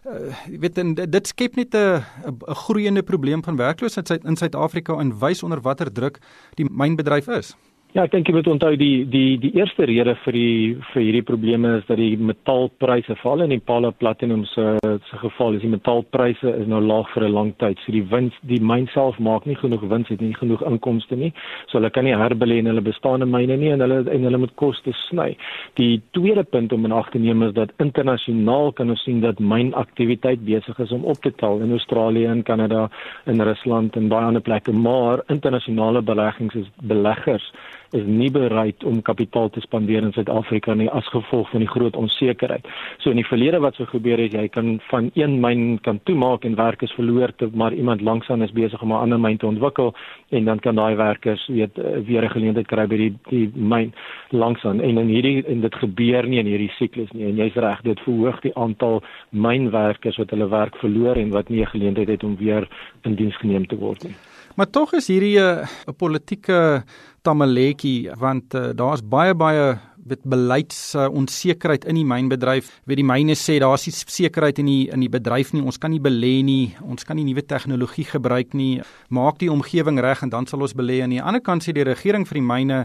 Uh, 0.05 0.33
jy 0.49 0.59
weet 0.59 0.77
en 0.77 0.95
dit 0.95 1.27
skep 1.27 1.55
net 1.55 1.75
'n 1.75 2.03
'n 2.25 2.55
groeiende 2.65 3.03
probleem 3.03 3.43
van 3.43 3.55
werkloosheid 3.55 4.25
in 4.25 4.35
Suid-Afrika 4.35 4.99
en 4.99 5.19
wys 5.19 5.43
onder 5.43 5.61
watter 5.61 5.91
druk 5.93 6.19
die 6.55 6.65
mynbedryf 6.69 7.27
is. 7.27 7.55
Ja, 7.95 8.03
ek 8.03 8.11
dink 8.11 8.27
jy 8.27 8.33
moet 8.35 8.47
onthou 8.51 8.73
die 8.75 9.05
die 9.07 9.37
die 9.39 9.53
eerste 9.55 9.85
rede 9.87 10.17
vir 10.25 10.35
die 10.35 10.55
vir 10.89 10.99
hierdie 10.99 11.23
probleme 11.23 11.69
is 11.77 11.85
dat 11.87 11.95
die 11.95 12.17
metaalpryse 12.19 13.15
val 13.21 13.39
en 13.45 13.53
die 13.53 13.61
Pala 13.69 13.93
Platinum 13.95 14.41
se 14.51 14.65
se 14.83 15.19
geval 15.21 15.55
is 15.55 15.61
die 15.63 15.71
metaalpryse 15.71 16.51
is 16.59 16.67
nou 16.67 16.81
laag 16.83 17.07
vir 17.13 17.23
'n 17.23 17.31
lang 17.31 17.53
tyd. 17.63 17.79
So 17.85 17.93
die 17.95 18.03
wins, 18.11 18.33
die 18.43 18.59
myn 18.59 18.89
self 18.91 19.17
maak 19.17 19.45
nie 19.45 19.55
genoeg 19.55 19.87
wins, 19.87 20.09
het 20.09 20.19
nie 20.19 20.33
genoeg 20.33 20.65
inkomste 20.67 21.15
nie. 21.15 21.31
So 21.69 21.77
hulle 21.77 21.89
kan 21.89 22.03
nie 22.03 22.11
herbelê 22.11 22.57
in 22.57 22.65
hulle 22.65 22.81
bestaande 22.81 23.25
myne 23.25 23.55
nie 23.55 23.71
en 23.71 23.79
hulle 23.79 24.03
en 24.11 24.23
hulle 24.27 24.37
moet 24.43 24.55
koste 24.55 24.91
sny. 25.07 25.37
Die 25.75 26.01
tweede 26.11 26.43
punt 26.43 26.73
om 26.73 26.83
in 26.83 26.91
ag 26.91 27.11
te 27.11 27.19
neem 27.19 27.43
is 27.43 27.53
dat 27.53 27.71
internasionaal 27.79 28.73
kan 28.73 28.89
ons 28.89 29.03
sien 29.03 29.21
dat 29.21 29.39
mynaktiwiteit 29.39 30.43
besig 30.43 30.79
is 30.79 30.91
om 30.91 31.05
op 31.05 31.21
te 31.21 31.31
tel 31.31 31.61
in 31.61 31.71
Australië 31.71 32.25
en 32.25 32.43
Kanada 32.43 32.89
en 33.25 33.41
Rusland 33.41 33.95
en 33.95 34.09
baie 34.09 34.25
ander 34.25 34.41
plekke, 34.41 34.73
maar 34.73 35.23
internasionale 35.29 36.01
beleggings 36.01 36.55
is 36.55 36.67
beleggers 36.83 37.53
is 37.95 38.05
nie 38.05 38.31
bereid 38.31 38.83
om 38.83 39.01
kapitaal 39.01 39.49
te 39.49 39.61
spandeer 39.63 40.03
in 40.03 40.13
Suid-Afrika 40.15 40.73
nie 40.73 40.89
as 40.89 41.07
gevolg 41.13 41.49
van 41.53 41.63
die 41.63 41.69
groot 41.71 41.95
onsekerheid. 41.95 42.67
So 42.99 43.13
in 43.13 43.21
die 43.21 43.27
verlede 43.27 43.61
wat 43.63 43.75
so 43.79 43.87
gebeur 43.89 44.21
het, 44.21 44.35
jy 44.35 44.47
kan 44.51 44.75
van 44.89 45.11
een 45.15 45.39
myn 45.43 45.79
kan 45.85 45.99
toemaak 46.03 46.45
en 46.45 46.57
werkers 46.59 46.93
verloor 46.97 47.33
te 47.35 47.49
maar 47.53 47.73
iemand 47.73 48.01
langsaan 48.01 48.43
is 48.43 48.51
besig 48.51 48.81
om 48.81 48.91
'n 48.91 49.03
ander 49.05 49.19
myn 49.19 49.37
te 49.37 49.47
ontwikkel 49.47 49.93
en 50.29 50.45
dan 50.45 50.59
kan 50.59 50.75
daai 50.75 50.95
werkers 50.95 51.47
weet 51.47 51.77
eh, 51.77 51.99
weer 52.05 52.23
'n 52.23 52.29
geleentheid 52.29 52.67
kry 52.67 52.85
by 52.87 52.97
die 52.97 53.13
die 53.29 53.51
myn 53.55 53.93
langsaan 54.29 54.81
en 54.81 54.97
in 54.97 55.07
hierdie 55.07 55.45
en 55.45 55.61
dit 55.61 55.75
gebeur 55.75 56.27
nie 56.27 56.39
in 56.39 56.45
hierdie 56.45 56.71
siklus 56.77 57.11
nie 57.11 57.25
en 57.25 57.35
jy's 57.35 57.55
reg 57.55 57.81
dit 57.81 57.99
verhoog 57.99 58.39
die 58.41 58.55
aantal 58.55 59.03
mynwerkers 59.29 60.17
wat 60.17 60.29
hulle 60.29 60.49
werk 60.49 60.75
verloor 60.77 61.15
en 61.15 61.29
wat 61.29 61.49
nie 61.49 61.61
'n 61.61 61.73
geleentheid 61.75 62.07
het 62.07 62.23
om 62.23 62.35
weer 62.37 62.67
in 63.03 63.15
diens 63.15 63.37
geneem 63.37 63.65
te 63.67 63.77
word 63.77 64.03
nie. 64.03 64.15
Maar 64.55 64.69
tog 64.71 64.93
is 64.95 65.07
hierdie 65.11 65.39
eh, 65.39 65.67
'n 65.87 65.95
politieke 65.95 66.83
tamaletjie 67.21 68.11
want 68.19 68.53
uh, 68.53 68.69
daar's 68.77 69.01
baie 69.01 69.33
baie 69.35 69.79
met 70.05 70.21
beleids 70.23 70.79
uh, 70.95 71.07
onsekerheid 71.09 71.85
in 71.89 71.97
die 71.99 72.05
mynbedryf. 72.05 72.69
Weet 72.85 73.01
die 73.01 73.07
myne 73.07 73.35
sê 73.39 73.57
daar's 73.61 73.87
nie 73.87 73.95
sekerheid 73.95 74.61
in 74.61 74.69
die 74.69 74.81
in 74.93 75.01
die 75.01 75.11
bedryf 75.11 75.53
nie. 75.55 75.63
Ons 75.65 75.79
kan 75.81 75.93
nie 75.93 76.01
belê 76.01 76.37
nie. 76.45 76.75
Ons 76.85 77.07
kan 77.07 77.17
nie 77.17 77.25
nuwe 77.25 77.41
tegnologie 77.45 78.05
gebruik 78.05 78.53
nie. 78.53 78.81
Maak 79.09 79.39
die 79.41 79.51
omgewing 79.51 79.99
reg 80.03 80.21
en 80.21 80.33
dan 80.33 80.45
sal 80.49 80.61
ons 80.65 80.75
belê. 80.77 81.01
Aan 81.03 81.15
die 81.15 81.21
ander 81.21 81.41
kant 81.41 81.65
sê 81.65 81.73
die 81.73 81.85
regering 81.87 82.27
vir 82.29 82.39
die 82.39 82.45
myne 82.45 82.81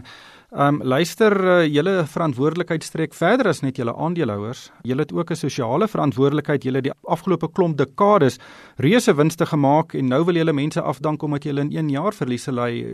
um, 0.51 0.79
luister, 0.83 1.35
uh, 1.45 1.57
julle 1.69 2.07
verantwoordelikheid 2.09 2.85
strek 2.85 3.13
verder 3.17 3.51
as 3.51 3.61
net 3.61 3.77
julle 3.77 3.93
aandeelhouers. 3.93 4.69
Julle 4.87 5.05
het 5.05 5.13
ook 5.13 5.31
'n 5.31 5.35
sosiale 5.35 5.87
verantwoordelikheid. 5.87 6.63
Julle 6.63 6.81
het 6.81 6.89
die 6.89 6.97
afgelope 7.05 7.51
klomp 7.51 7.77
dekades 7.77 8.39
reuse 8.77 9.13
winste 9.13 9.45
gemaak 9.45 9.93
en 9.93 10.07
nou 10.07 10.23
wil 10.25 10.35
julle 10.35 10.53
mense 10.53 10.81
afdank 10.81 11.23
omdat 11.23 11.43
julle 11.43 11.61
in 11.61 11.71
1 11.71 11.89
jaar 11.89 12.13
verliese 12.13 12.51
ly. 12.51 12.85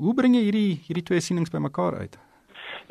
Hoe 0.00 0.14
bring 0.14 0.34
jy 0.34 0.42
hierdie 0.42 0.80
hierdie 0.86 1.04
twee 1.04 1.20
sienings 1.20 1.50
bymekaar 1.50 1.98
uit? 1.98 2.16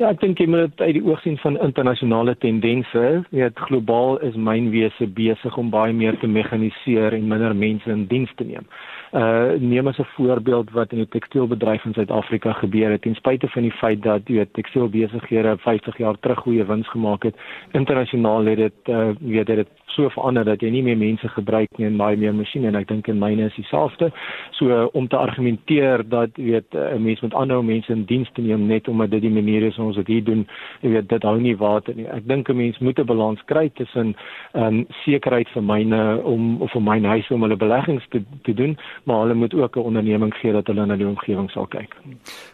Ja, 0.02 0.08
ek 0.10 0.18
dink 0.24 0.40
jy 0.42 0.48
moet 0.50 0.64
dit 0.72 0.80
uit 0.80 0.96
die 0.96 1.04
oog 1.06 1.20
sien 1.22 1.36
van 1.38 1.54
internasionale 1.62 2.32
tendense. 2.42 3.02
Jy 3.30 3.44
weet 3.44 3.60
globaal 3.68 4.16
is 4.26 4.34
mynwese 4.34 5.06
besig 5.14 5.58
om 5.60 5.70
baie 5.70 5.94
meer 5.94 6.18
te 6.18 6.26
mekaniseer 6.26 7.14
en 7.14 7.28
minder 7.30 7.54
mense 7.54 7.90
in 7.90 8.06
diens 8.10 8.32
te 8.34 8.48
neem 8.48 8.66
uh 9.14 9.54
neem 9.58 9.86
as 9.86 9.98
'n 9.98 10.06
voorbeeld 10.16 10.70
wat 10.70 10.92
in 10.92 10.98
die 10.98 11.08
tekstielbedryf 11.08 11.84
in 11.84 11.92
Suid-Afrika 11.94 12.52
gebeur 12.52 12.90
het 12.90 13.02
ten 13.02 13.14
spyte 13.14 13.48
van 13.48 13.62
die 13.62 13.72
feit 13.72 14.02
dat 14.02 14.22
jy 14.26 14.34
weet 14.34 14.52
tekstielbesighede 14.52 15.56
50 15.58 15.98
jaar 15.98 16.18
terug 16.20 16.38
goeie 16.38 16.64
wins 16.64 16.88
gemaak 16.88 17.22
het 17.22 17.36
internasionaal 17.70 18.44
het 18.44 18.56
dit 18.56 18.88
uh 18.88 19.10
weet 19.20 19.46
dit 19.46 19.68
so 19.94 20.10
verander 20.14 20.44
dat 20.44 20.62
jy 20.62 20.70
nie 20.70 20.82
meer 20.82 20.98
mense 20.98 21.28
gebruik 21.36 21.78
nie 21.78 21.86
en 21.86 21.98
baie 22.00 22.16
meer 22.16 22.34
masjiene 22.34 22.68
en 22.68 22.76
ek 22.80 22.88
dink 22.88 23.08
in 23.08 23.20
myne 23.22 23.48
is 23.48 23.56
dieselfde 23.58 24.10
so 24.58 24.70
uh, 24.70 24.86
om 24.92 25.08
te 25.08 25.16
argumenteer 25.16 26.04
dat 26.08 26.30
weet 26.36 26.74
'n 26.74 26.96
uh, 26.96 26.98
mens 26.98 27.20
moet 27.20 27.34
aanhou 27.34 27.62
mense 27.62 27.92
in 27.92 28.04
diens 28.04 28.30
te 28.34 28.42
neem 28.42 28.66
net 28.66 28.88
omdat 28.88 29.10
dit 29.10 29.22
die 29.22 29.30
manier 29.30 29.62
is 29.62 29.78
ons 29.78 29.96
dit 29.96 30.06
hier 30.06 30.24
doen 30.24 30.46
jy 30.82 30.90
weet 30.90 31.08
dit 31.08 31.22
hou 31.22 31.38
nie 31.40 31.56
water 31.56 31.94
nie 31.94 32.06
ek 32.06 32.26
dink 32.28 32.48
'n 32.48 32.56
mens 32.56 32.78
moet 32.78 32.98
'n 32.98 33.06
balans 33.06 33.40
kry 33.46 33.70
tussen 33.74 34.14
ehm 34.52 34.64
um, 34.64 34.86
sekerheid 35.04 35.48
vir 35.48 35.62
myne 35.62 36.22
om 36.22 36.62
of 36.62 36.70
vir 36.72 36.82
myn 36.82 37.04
huis 37.04 37.30
om 37.30 37.42
hulle 37.42 37.56
beleggings 37.56 38.04
te, 38.10 38.22
te 38.42 38.54
doen 38.54 38.76
maar 39.04 39.20
hulle 39.20 39.34
moet 39.34 39.54
ook 39.54 39.76
'n 39.76 39.80
onderneming 39.80 40.34
gee 40.34 40.52
dat 40.52 40.66
hulle 40.66 40.86
na 40.86 40.96
die 40.96 41.06
omgewing 41.06 41.50
sal 41.50 41.66
kyk. 41.66 41.96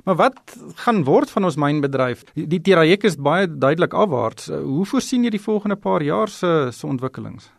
Maar 0.04 0.16
wat 0.16 0.56
gaan 0.74 1.04
word 1.04 1.30
van 1.30 1.44
ons 1.44 1.56
mynbedryf? 1.56 2.24
Die 2.34 2.60
traject 2.60 3.04
is 3.04 3.16
baie 3.16 3.46
duidelik 3.58 3.94
afwaarts. 3.94 4.46
Hoe 4.46 4.86
voorsien 4.86 5.24
jy 5.24 5.30
die 5.30 5.42
volgende 5.42 5.76
paar 5.76 6.02
jaar 6.02 6.28
se 6.28 6.68
se 6.70 6.86
ontwikkelings? 7.30 7.52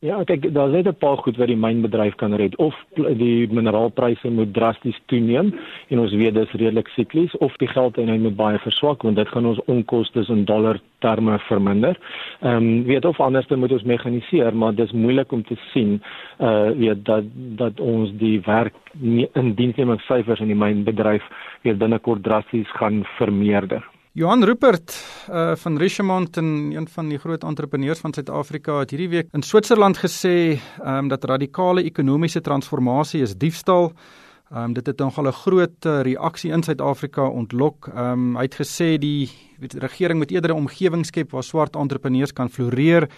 Ja, 0.00 0.22
kyk, 0.22 0.54
daar's 0.54 0.70
net 0.70 0.86
'n 0.86 0.94
paar 0.94 1.16
goed 1.18 1.36
wat 1.36 1.48
die 1.48 1.56
mynbedryf 1.56 2.14
kan 2.14 2.34
red 2.34 2.56
of 2.56 2.74
die 2.94 3.48
mineraalpryse 3.50 4.30
moet 4.30 4.54
drasties 4.54 5.00
toeneem 5.06 5.58
en 5.88 5.98
ons 5.98 6.12
weet 6.12 6.34
dis 6.34 6.52
redelik 6.52 6.88
siklies 6.88 7.36
of 7.36 7.56
die 7.56 7.66
geldeenheid 7.66 8.20
moet 8.20 8.36
baie 8.36 8.58
verswak 8.58 9.02
want 9.02 9.16
dit 9.16 9.28
gaan 9.28 9.46
ons 9.46 9.64
onkoste 9.66 10.24
in 10.28 10.44
dollar 10.44 10.78
terme 11.00 11.38
verminder. 11.38 11.98
Ehm 12.42 12.56
um, 12.56 12.84
weet 12.84 13.04
of 13.04 13.20
anders 13.20 13.48
moet 13.48 13.72
ons 13.72 13.82
mekaniseer, 13.82 14.54
maar 14.54 14.74
dis 14.74 14.92
moeilik 14.92 15.32
om 15.32 15.42
te 15.42 15.56
sien 15.72 16.00
uh 16.38 16.70
weet 16.70 17.04
dat 17.04 17.24
dat 17.34 17.80
ons 17.80 18.16
die 18.18 18.40
werk 18.40 18.74
in 19.34 19.54
diensnemingssyfers 19.54 20.40
in 20.40 20.46
die 20.46 20.62
mynbedryf 20.64 21.24
weer 21.62 21.76
binnekort 21.76 22.22
drasties 22.22 22.70
gaan 22.70 23.04
vermeerder. 23.04 23.97
Johan 24.18 24.42
Rupert 24.44 25.06
uh, 25.30 25.54
van 25.54 25.76
Richemont 25.78 26.36
en 26.36 26.44
een 26.74 26.88
van 26.88 27.08
die 27.08 27.18
groot 27.18 27.44
entrepreneurs 27.44 28.00
van 28.02 28.12
Suid-Afrika 28.12 28.80
het 28.80 28.90
hierdie 28.90 29.08
week 29.12 29.28
in 29.30 29.44
Switserland 29.46 30.00
gesê 30.02 30.58
um, 30.82 31.06
dat 31.08 31.24
radikale 31.24 31.84
ekonomiese 31.86 32.40
transformasie 32.40 33.22
is 33.22 33.36
diefstal. 33.38 33.92
Um, 34.50 34.74
dit 34.74 34.86
het 34.86 34.98
nogal 34.98 35.30
'n 35.30 35.38
groot 35.38 35.86
uh, 35.86 36.00
reaksie 36.02 36.50
in 36.50 36.62
Suid-Afrika 36.62 37.28
ontlok. 37.28 37.92
Um, 37.94 38.34
hy 38.36 38.42
het 38.42 38.58
gesê 38.58 38.98
die 38.98 39.30
weet, 39.58 39.74
regering 39.74 40.18
moet 40.18 40.30
eerder 40.30 40.50
'n 40.50 40.66
omgewing 40.66 41.06
skep 41.06 41.30
waar 41.30 41.44
swart 41.44 41.76
entrepreneurs 41.76 42.32
kan 42.32 42.50
floreer. 42.50 43.08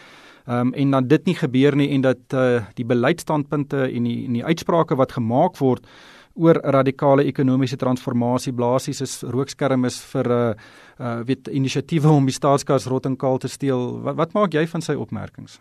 Um, 0.48 0.74
en 0.74 0.90
dat 0.90 1.08
dit 1.08 1.24
nie 1.24 1.34
gebeur 1.34 1.76
nie 1.76 1.88
en 1.88 2.00
dat 2.00 2.34
uh, 2.34 2.60
die 2.74 2.84
beleidsstandpunte 2.84 3.88
en 3.88 4.02
die 4.02 4.26
en 4.26 4.32
die 4.32 4.44
uitsprake 4.44 4.96
wat 4.96 5.12
gemaak 5.12 5.56
word 5.56 5.86
oor 6.34 6.60
radikale 6.64 7.26
ekonomiese 7.28 7.76
transformasie 7.76 8.52
blaasies 8.52 9.00
is 9.00 9.22
rookskerm 9.22 9.84
is 9.84 9.98
vir 10.12 10.28
'n 10.28 10.32
uh, 10.32 10.54
uh, 11.00 11.20
weet 11.26 11.48
inisiatiewe 11.48 12.08
om 12.08 12.26
die 12.26 12.34
staatskas 12.34 12.86
rot 12.86 13.06
en 13.06 13.16
kaal 13.16 13.38
te 13.38 13.48
steel. 13.48 14.00
Wat, 14.02 14.16
wat 14.16 14.32
maak 14.32 14.54
jy 14.54 14.66
van 14.66 14.82
sy 14.82 14.94
opmerkings? 14.94 15.60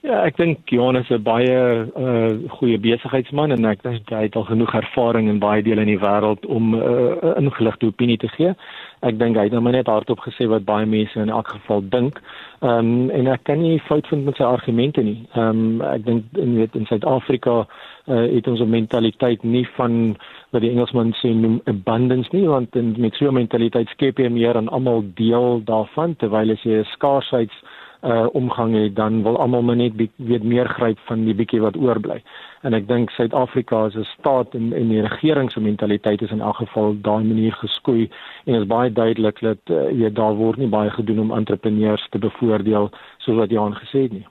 Ja, 0.00 0.22
ek 0.24 0.38
dink 0.40 0.70
Johannes 0.72 1.10
is 1.10 1.18
'n 1.18 1.22
baie 1.22 1.56
uh, 1.84 2.32
goeie 2.56 2.78
besigheidsman 2.80 3.52
en 3.52 3.66
ek 3.68 3.82
dink 3.84 4.08
hy 4.08 4.22
het 4.22 4.36
al 4.36 4.46
genoeg 4.48 4.72
ervaring 4.78 5.28
in 5.28 5.42
baie 5.42 5.60
dele 5.62 5.84
in 5.84 5.92
die 5.92 6.00
wêreld 6.00 6.46
om 6.48 6.72
'n 6.72 6.80
uh, 6.80 7.34
ingeligte 7.36 7.86
opinie 7.86 8.16
te 8.16 8.28
gee. 8.32 8.54
Ek 9.04 9.18
dink 9.18 9.36
hy 9.36 9.44
het 9.44 9.52
nou 9.52 9.60
net 9.70 9.92
hardop 9.92 10.20
gesê 10.24 10.48
wat 10.48 10.64
baie 10.64 10.86
mense 10.86 11.20
in 11.20 11.28
elk 11.28 11.48
geval 11.52 11.84
dink. 11.88 12.16
Ehm 12.62 12.78
um, 12.78 13.10
en 13.10 13.26
ek 13.28 13.44
kan 13.44 13.60
nie 13.60 13.78
fout 13.78 14.06
vind 14.06 14.24
met 14.24 14.36
sy 14.36 14.42
argumente 14.42 15.02
nie. 15.02 15.20
Ehm 15.34 15.48
um, 15.48 15.82
ek 15.82 16.04
dink 16.04 16.24
in 16.32 16.56
weet 16.56 16.74
in 16.74 16.86
Suid-Afrika 16.86 17.66
uh, 18.06 18.26
het 18.32 18.48
ons 18.48 18.60
'n 18.60 18.70
mentaliteit 18.70 19.42
nie 19.44 19.68
van 19.76 20.16
wat 20.50 20.62
die 20.62 20.70
Engelsman 20.70 21.12
sê 21.12 21.28
noem 21.34 21.60
abundance 21.66 22.28
nie 22.32 22.48
want 22.48 22.76
in 22.76 22.94
met 22.98 23.14
so 23.14 23.28
'n 23.28 23.34
mentaliteit 23.34 23.88
skep 23.88 24.18
jy 24.18 24.28
meer 24.28 24.56
aan 24.56 24.68
almal 24.68 25.04
deel 25.14 25.60
daarvan 25.64 26.16
terwyl 26.16 26.50
as 26.50 26.62
jy 26.62 26.80
'n 26.80 26.88
skaarsheid 26.96 27.52
uh 28.02 28.26
omgang 28.32 28.74
het 28.74 28.94
dan 28.96 29.22
wil 29.22 29.38
almal 29.38 29.62
maar 29.62 29.76
net 29.76 29.92
weet 30.16 30.42
meer 30.42 30.68
gryp 30.68 30.98
van 31.08 31.24
die 31.24 31.34
bietjie 31.34 31.60
wat 31.60 31.76
oorbly. 31.76 32.22
En 32.62 32.74
ek 32.74 32.88
dink 32.88 33.10
Suid-Afrika 33.10 33.84
as 33.84 33.94
'n 33.94 34.08
staat 34.18 34.54
en 34.54 34.72
en 34.72 34.88
die 34.88 35.02
regering 35.06 35.52
se 35.52 35.60
mentaliteit 35.60 36.22
is 36.22 36.30
in 36.30 36.40
elk 36.40 36.56
geval 36.56 36.96
daai 37.02 37.24
manier 37.24 37.52
geskoei 37.52 38.10
en 38.44 38.54
is 38.54 38.66
baie 38.66 38.92
duidelik 38.92 39.40
dat 39.40 39.58
uh, 39.66 39.92
weet 39.92 40.14
daar 40.14 40.34
word 40.34 40.58
nie 40.58 40.68
baie 40.68 40.90
gedoen 40.90 41.18
om 41.18 41.32
entrepreneurs 41.32 42.06
te 42.10 42.18
bevoordeel 42.18 42.90
soos 43.18 43.36
wat 43.36 43.50
Jan 43.50 43.74
gesê 43.74 44.02
het 44.02 44.12
nie. 44.12 44.26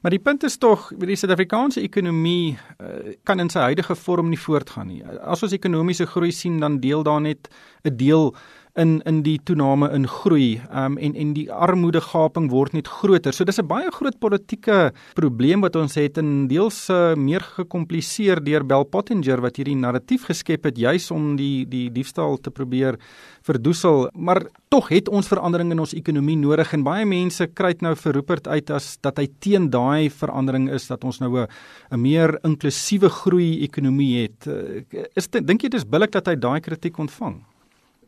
Maar 0.00 0.10
die 0.10 0.22
punt 0.24 0.42
is 0.42 0.56
tog, 0.58 0.92
die 0.96 1.16
Suid-Afrikaanse 1.16 1.80
ekonomie 1.80 2.56
uh, 2.80 3.12
kan 3.22 3.40
in 3.40 3.50
sy 3.52 3.66
huidige 3.68 3.94
vorm 3.94 4.30
nie 4.32 4.40
voortgaan 4.40 4.88
nie. 4.88 5.02
As 5.20 5.42
ons 5.42 5.52
ekonomiese 5.52 6.06
groei 6.06 6.32
sien, 6.32 6.60
dan 6.60 6.80
deel 6.80 7.02
daar 7.02 7.20
net 7.20 7.50
'n 7.84 7.96
deel 7.96 8.34
in 8.80 9.00
in 9.08 9.22
die 9.26 9.38
toename 9.44 9.90
in 9.96 10.06
groei 10.08 10.60
um, 10.72 10.96
en 10.98 11.14
en 11.14 11.34
die 11.36 11.46
armoedegaping 11.52 12.48
word 12.50 12.74
net 12.76 12.88
groter. 12.88 13.32
So 13.36 13.44
dis 13.44 13.60
'n 13.60 13.66
baie 13.66 13.90
groot 13.90 14.18
politieke 14.18 14.92
probleem 15.14 15.60
wat 15.60 15.76
ons 15.76 15.94
het 15.94 16.18
en 16.18 16.48
deels 16.48 16.88
uh, 16.90 17.14
meer 17.14 17.40
gekompliseer 17.40 18.42
deur 18.44 18.64
Bell 18.64 18.84
Pottinger 18.84 19.40
wat 19.40 19.56
hierdie 19.56 19.76
narratief 19.76 20.24
geskep 20.24 20.64
het 20.64 20.78
juis 20.78 21.10
om 21.10 21.36
die 21.36 21.66
die 21.66 21.90
diefstal 21.90 22.38
te 22.38 22.50
probeer 22.50 22.98
verdoesel. 23.42 24.10
Maar 24.14 24.46
tog 24.68 24.88
het 24.88 25.08
ons 25.08 25.28
verandering 25.28 25.70
in 25.72 25.80
ons 25.80 25.94
ekonomie 25.94 26.36
nodig 26.36 26.72
en 26.72 26.82
baie 26.82 27.06
mense 27.06 27.46
kry 27.46 27.72
dit 27.72 27.82
nou 27.82 27.94
vir 27.96 28.12
Rupert 28.12 28.48
uit 28.48 28.70
as 28.70 28.96
dat 29.00 29.18
hy 29.18 29.28
teen 29.40 29.70
daai 29.70 30.10
verandering 30.10 30.70
is 30.70 30.88
dat 30.88 31.04
ons 31.04 31.20
nou 31.20 31.30
'n 31.38 31.46
'n 31.92 32.00
meer 32.00 32.38
inklusiewe 32.44 33.08
groei 33.08 33.62
ekonomie 33.62 34.22
het. 34.22 34.46
Uh, 34.46 35.06
is 35.16 35.28
dink 35.28 35.62
jy 35.62 35.68
dis 35.68 35.84
billik 35.84 36.12
dat 36.12 36.26
hy 36.26 36.36
daai 36.36 36.60
kritiek 36.60 36.98
ontvang? 36.98 37.49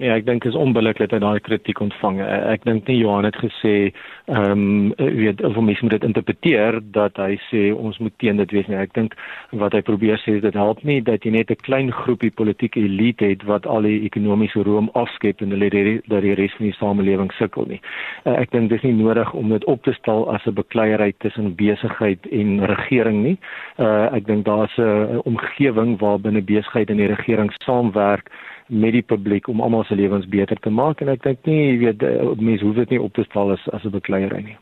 Ja, 0.02 0.16
ek 0.18 0.24
dink 0.26 0.42
is 0.48 0.56
onbillik 0.58 0.98
dat 0.98 1.12
hy 1.14 1.20
daai 1.22 1.38
kritiek 1.46 1.78
ontvang. 1.78 2.16
Eh, 2.24 2.38
ek 2.56 2.64
dink 2.66 2.88
nie 2.90 2.96
Johan 2.98 3.28
het 3.28 3.36
gesê 3.38 3.92
ehm 4.26 4.50
um, 4.50 4.94
weet 4.98 5.42
of 5.46 5.58
mense 5.62 5.82
moet 5.84 5.94
dit 5.94 6.06
interpreteer 6.08 6.80
dat 6.94 7.18
hy 7.22 7.36
sê 7.50 7.62
ons 7.70 7.98
moet 8.02 8.14
teen 8.18 8.40
dit 8.40 8.50
wees 8.50 8.66
nie. 8.66 8.78
Ek 8.82 8.94
dink 8.98 9.14
wat 9.62 9.76
hy 9.76 9.82
probeer 9.86 10.18
sê 10.24 10.40
dit 10.42 10.58
help 10.58 10.82
nie 10.82 10.98
dat 11.06 11.22
jy 11.22 11.30
net 11.36 11.50
'n 11.50 11.62
klein 11.62 11.92
groepie 11.94 12.32
politieke 12.34 12.80
elite 12.82 13.30
het 13.30 13.46
wat 13.46 13.66
al 13.66 13.86
die 13.86 14.02
ekonomiese 14.02 14.64
room 14.66 14.90
afskep 14.98 15.42
en 15.42 15.54
hulle 15.54 15.70
dat 16.08 16.22
die 16.22 16.34
res 16.34 16.54
van 16.58 16.66
die 16.66 16.78
samelewing 16.80 17.30
sukkel 17.38 17.66
nie. 17.68 17.80
Uh, 18.26 18.34
ek 18.42 18.50
dink 18.50 18.70
dis 18.70 18.82
nie 18.82 18.94
nodig 18.98 19.32
om 19.34 19.48
dit 19.54 19.64
op 19.64 19.82
te 19.84 19.92
stel 19.92 20.26
as 20.34 20.46
'n 20.46 20.54
bekleierery 20.54 21.14
tussen 21.18 21.54
besigheid 21.54 22.26
en 22.32 22.66
regering 22.66 23.22
nie. 23.22 23.38
Uh, 23.78 24.10
ek 24.14 24.26
dink 24.26 24.44
daar's 24.44 24.76
'n 24.78 25.22
omgewing 25.24 25.98
waar 25.98 26.18
binne 26.18 26.42
besigheid 26.42 26.90
en 26.90 26.96
die 26.96 27.14
regering 27.14 27.52
saamwerk 27.62 28.30
met 28.68 28.92
die 28.92 29.02
publiek 29.02 29.48
om 29.48 29.60
almal 29.60 29.84
se 29.84 29.94
lewens 29.94 30.28
beter 30.28 30.56
te 30.60 30.70
maak 30.70 31.00
en 31.00 31.08
ek 31.08 31.22
dink 31.22 31.46
nie 31.46 31.58
jy 31.58 31.76
weet 31.86 32.02
eh, 32.02 32.32
mense 32.38 32.64
hoef 32.64 32.76
dit 32.76 32.90
nie 32.90 33.02
op 33.02 33.14
te 33.14 33.24
stel 33.24 33.52
as 33.52 33.68
as 33.72 33.84
'n 33.84 33.90
bekleierery 33.90 34.44
nie. 34.44 34.56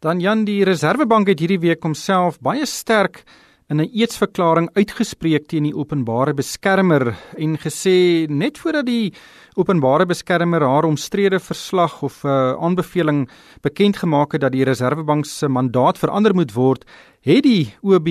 Dan 0.00 0.20
Jan 0.20 0.44
die 0.44 0.64
Reserwebank 0.64 1.28
het 1.28 1.40
hierdie 1.40 1.60
week 1.60 1.82
homself 1.82 2.38
baie 2.40 2.66
sterk 2.66 3.24
in 3.68 3.80
'n 3.80 3.90
eetsverklaring 3.90 4.68
uitgespreek 4.78 5.48
teen 5.48 5.64
die 5.64 5.74
openbare 5.74 6.34
beskermer 6.34 7.16
en 7.36 7.56
gesê 7.58 8.28
net 8.28 8.58
voordat 8.58 8.86
die 8.86 9.12
openbare 9.56 10.06
beskermer 10.06 10.62
haar 10.62 10.84
omstrede 10.84 11.40
verslag 11.40 12.02
of 12.02 12.22
'n 12.24 12.28
uh, 12.28 12.54
aanbeveling 12.62 13.28
bekend 13.62 13.96
gemaak 13.96 14.32
het 14.32 14.40
dat 14.40 14.52
die 14.52 14.64
Reserwebank 14.64 15.26
se 15.26 15.48
mandaat 15.48 15.98
verander 15.98 16.34
moet 16.34 16.52
word, 16.52 16.84
het 17.26 17.42
die 17.42 17.72
OB 17.82 18.06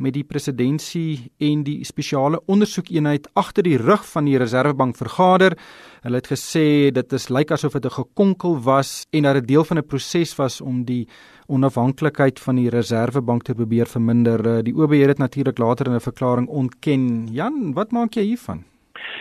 met 0.00 0.14
die 0.16 0.24
presidentskap 0.24 1.26
en 1.44 1.62
die 1.66 1.84
spesiale 1.84 2.38
ondersoekeenheid 2.48 3.26
agter 3.36 3.66
die 3.66 3.76
rug 3.76 4.04
van 4.08 4.24
die 4.24 4.38
Reserwebank 4.40 4.96
vergader. 4.96 5.58
Hulle 6.06 6.20
het 6.22 6.30
gesê 6.30 6.88
dit 6.94 7.12
is 7.12 7.28
lyk 7.28 7.52
asof 7.52 7.74
dit 7.76 7.84
'n 7.84 7.98
gekonkel 8.00 8.56
was 8.62 9.04
en 9.12 9.22
dat 9.22 9.34
dit 9.34 9.48
deel 9.48 9.64
van 9.64 9.78
'n 9.78 9.86
proses 9.86 10.36
was 10.36 10.60
om 10.60 10.84
die 10.84 11.08
onafhanklikheid 11.48 12.40
van 12.40 12.56
die 12.56 12.70
Reserwebank 12.70 13.42
te 13.42 13.54
probeer 13.54 13.86
verminder. 13.86 14.64
Die 14.64 14.74
OB 14.74 14.92
het 14.92 15.06
dit 15.06 15.18
natuurlik 15.18 15.58
later 15.58 15.86
in 15.86 15.94
'n 15.94 16.00
verklaring 16.00 16.48
ontken. 16.48 17.28
Jan, 17.30 17.72
wat 17.74 17.92
maak 17.92 18.14
jy 18.14 18.22
hiervan? 18.22 18.64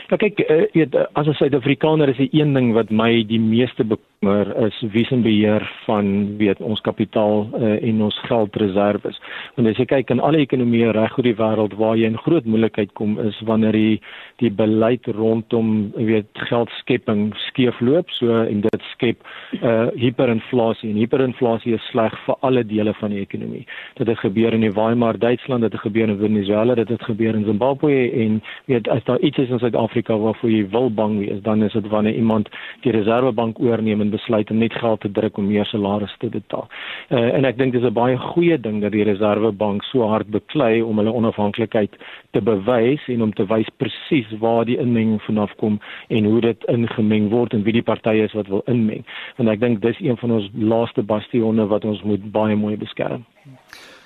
Ja 0.10 0.18
kyk, 0.22 0.40
uh, 0.50 0.66
weet, 0.74 0.96
as 1.14 1.28
'n 1.28 1.34
Suid-Afrikaner 1.34 2.10
is 2.10 2.18
die 2.18 2.30
een 2.32 2.54
ding 2.54 2.74
wat 2.74 2.90
my 2.90 3.24
die 3.24 3.40
meeste 3.40 3.84
bekommer 3.84 4.66
is 4.66 4.78
wie 4.92 5.06
se 5.06 5.16
beheer 5.16 5.66
van 5.86 6.38
weet 6.38 6.62
ons 6.62 6.82
kapitaal 6.82 7.50
uh, 7.60 7.84
en 7.84 8.02
ons 8.02 8.20
geldreserwes. 8.26 9.20
Want 9.56 9.68
as 9.68 9.78
jy 9.78 9.86
kyk 9.86 10.10
in 10.10 10.20
alle 10.20 10.38
ekonomieë 10.46 10.92
reg 10.92 11.18
oor 11.18 11.24
die 11.24 11.36
wêreld 11.36 11.74
waar 11.78 11.98
jy 11.98 12.06
in 12.06 12.18
groot 12.18 12.46
moeilikheid 12.46 12.94
kom 12.94 13.20
is 13.20 13.42
wanneer 13.46 13.72
die 13.72 14.02
die 14.42 14.52
beleid 14.52 15.06
rondom 15.16 15.92
weet 15.96 16.28
geldskepping 16.50 17.34
skeefloop 17.48 18.10
so 18.10 18.42
en 18.44 18.62
dit 18.66 18.88
skep 18.92 19.22
uh, 19.62 19.88
hiperinflasie 19.96 20.90
en 20.92 21.00
hiperinflasie 21.00 21.76
is 21.78 21.88
sleg 21.92 22.14
vir 22.26 22.36
alle 22.42 22.64
dele 22.68 22.94
van 23.00 23.14
die 23.16 23.22
ekonomie. 23.24 23.64
Dit 24.00 24.08
het 24.12 24.20
gebeur 24.20 24.54
in 24.54 24.66
die 24.66 24.74
Weimar 24.76 25.20
Duitsland, 25.20 25.62
dit 25.62 25.72
het 25.72 25.82
gebeur 25.82 26.10
in 26.10 26.20
Venezuela, 26.20 26.76
dit 26.76 26.90
het 26.90 27.04
gebeur 27.04 27.36
in 27.36 27.46
Zimbabwe 27.46 28.12
en 28.12 28.42
weet 28.66 28.90
as 28.92 29.04
daar 29.08 29.20
iets 29.20 29.38
is 29.38 29.50
in 29.50 29.60
Suid-Afrika 29.76 30.16
waarvoor 30.18 30.50
jy 30.50 30.64
wil 30.72 30.90
bang 30.90 31.18
wees, 31.20 31.42
dan 31.44 31.64
is 31.64 31.74
dit 31.74 31.88
wanneer 31.88 32.16
iemand 32.16 32.50
die 32.82 32.92
Reservebank 32.92 33.60
oorneem 33.60 34.02
en 34.02 34.10
besluit 34.10 34.50
om 34.52 34.58
net 34.58 34.74
geld 34.74 35.02
te 35.02 35.12
druk 35.12 35.38
om 35.38 35.48
meer 35.48 35.66
salarisse 35.66 36.16
te 36.20 36.30
betaal. 36.30 36.68
Uh, 37.10 37.34
en 37.36 37.46
ek 37.46 37.58
dink 37.58 37.74
dis 37.74 37.84
'n 37.84 37.94
baie 37.94 38.18
goeie 38.18 38.58
ding 38.58 38.82
dat 38.82 38.92
die 38.92 39.04
Reservebank 39.04 39.84
so 39.84 40.08
hard 40.08 40.32
beklei 40.32 40.82
om 40.82 40.98
hulle 40.98 41.12
onafhanklikheid 41.12 41.92
te 42.32 42.42
bewys 42.42 43.04
en 43.08 43.22
om 43.22 43.34
te 43.34 43.46
wys 43.46 43.70
presies 43.78 44.32
waar 44.40 44.66
die 44.66 44.80
inmenging 44.80 45.22
vanaf 45.22 45.56
kom 45.56 45.80
en 46.08 46.26
hoe 46.26 46.42
dit 46.42 46.64
ingemeng 46.68 47.30
word 47.30 47.54
en 47.54 47.64
wie 47.64 47.74
die 47.74 47.84
partye 47.84 48.24
is 48.24 48.34
wat 48.34 48.48
wil 48.48 48.64
inmeng. 48.66 49.04
Want 49.38 49.50
ek 49.50 49.60
dink 49.60 49.82
dis 49.82 50.00
een 50.00 50.18
van 50.18 50.32
ons 50.32 50.50
laaste 50.56 51.04
bastionne 51.04 51.68
wat 51.68 51.86
ons 51.86 52.04
moet 52.04 52.32
baie 52.32 52.56
mooi 52.56 52.78
beskerm. 52.78 53.26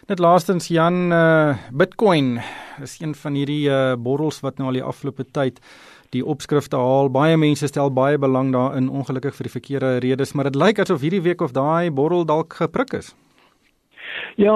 Net 0.10 0.18
laastens 0.20 0.72
Jan 0.74 1.12
uh, 1.13 1.54
Bitcoin 1.70 2.39
is 2.82 2.96
een 2.98 3.12
van 3.13 3.36
hierdie 3.38 3.68
uh, 3.70 3.94
borrels 3.94 4.39
wat 4.42 4.58
nou 4.58 4.72
al 4.72 4.80
die 4.80 4.82
afgelope 4.82 5.22
tyd 5.38 5.60
die 6.16 6.24
opskrifte 6.25 6.80
haal. 6.82 7.12
Baie 7.13 7.38
mense 7.38 7.70
stel 7.70 7.94
baie 7.94 8.18
belang 8.18 8.50
daarin, 8.56 8.88
ongelukkig 8.89 9.36
vir 9.38 9.46
die 9.46 9.54
verkeerde 9.54 9.92
redes, 10.01 10.34
maar 10.34 10.50
dit 10.50 10.58
lyk 10.58 10.82
asof 10.82 11.06
hierdie 11.06 11.22
week 11.28 11.44
of 11.46 11.54
daai 11.54 11.94
borrel 11.94 12.25
dalk 12.25 12.58
geprik 12.58 12.96
is. 12.98 13.12
Ja, 14.42 14.56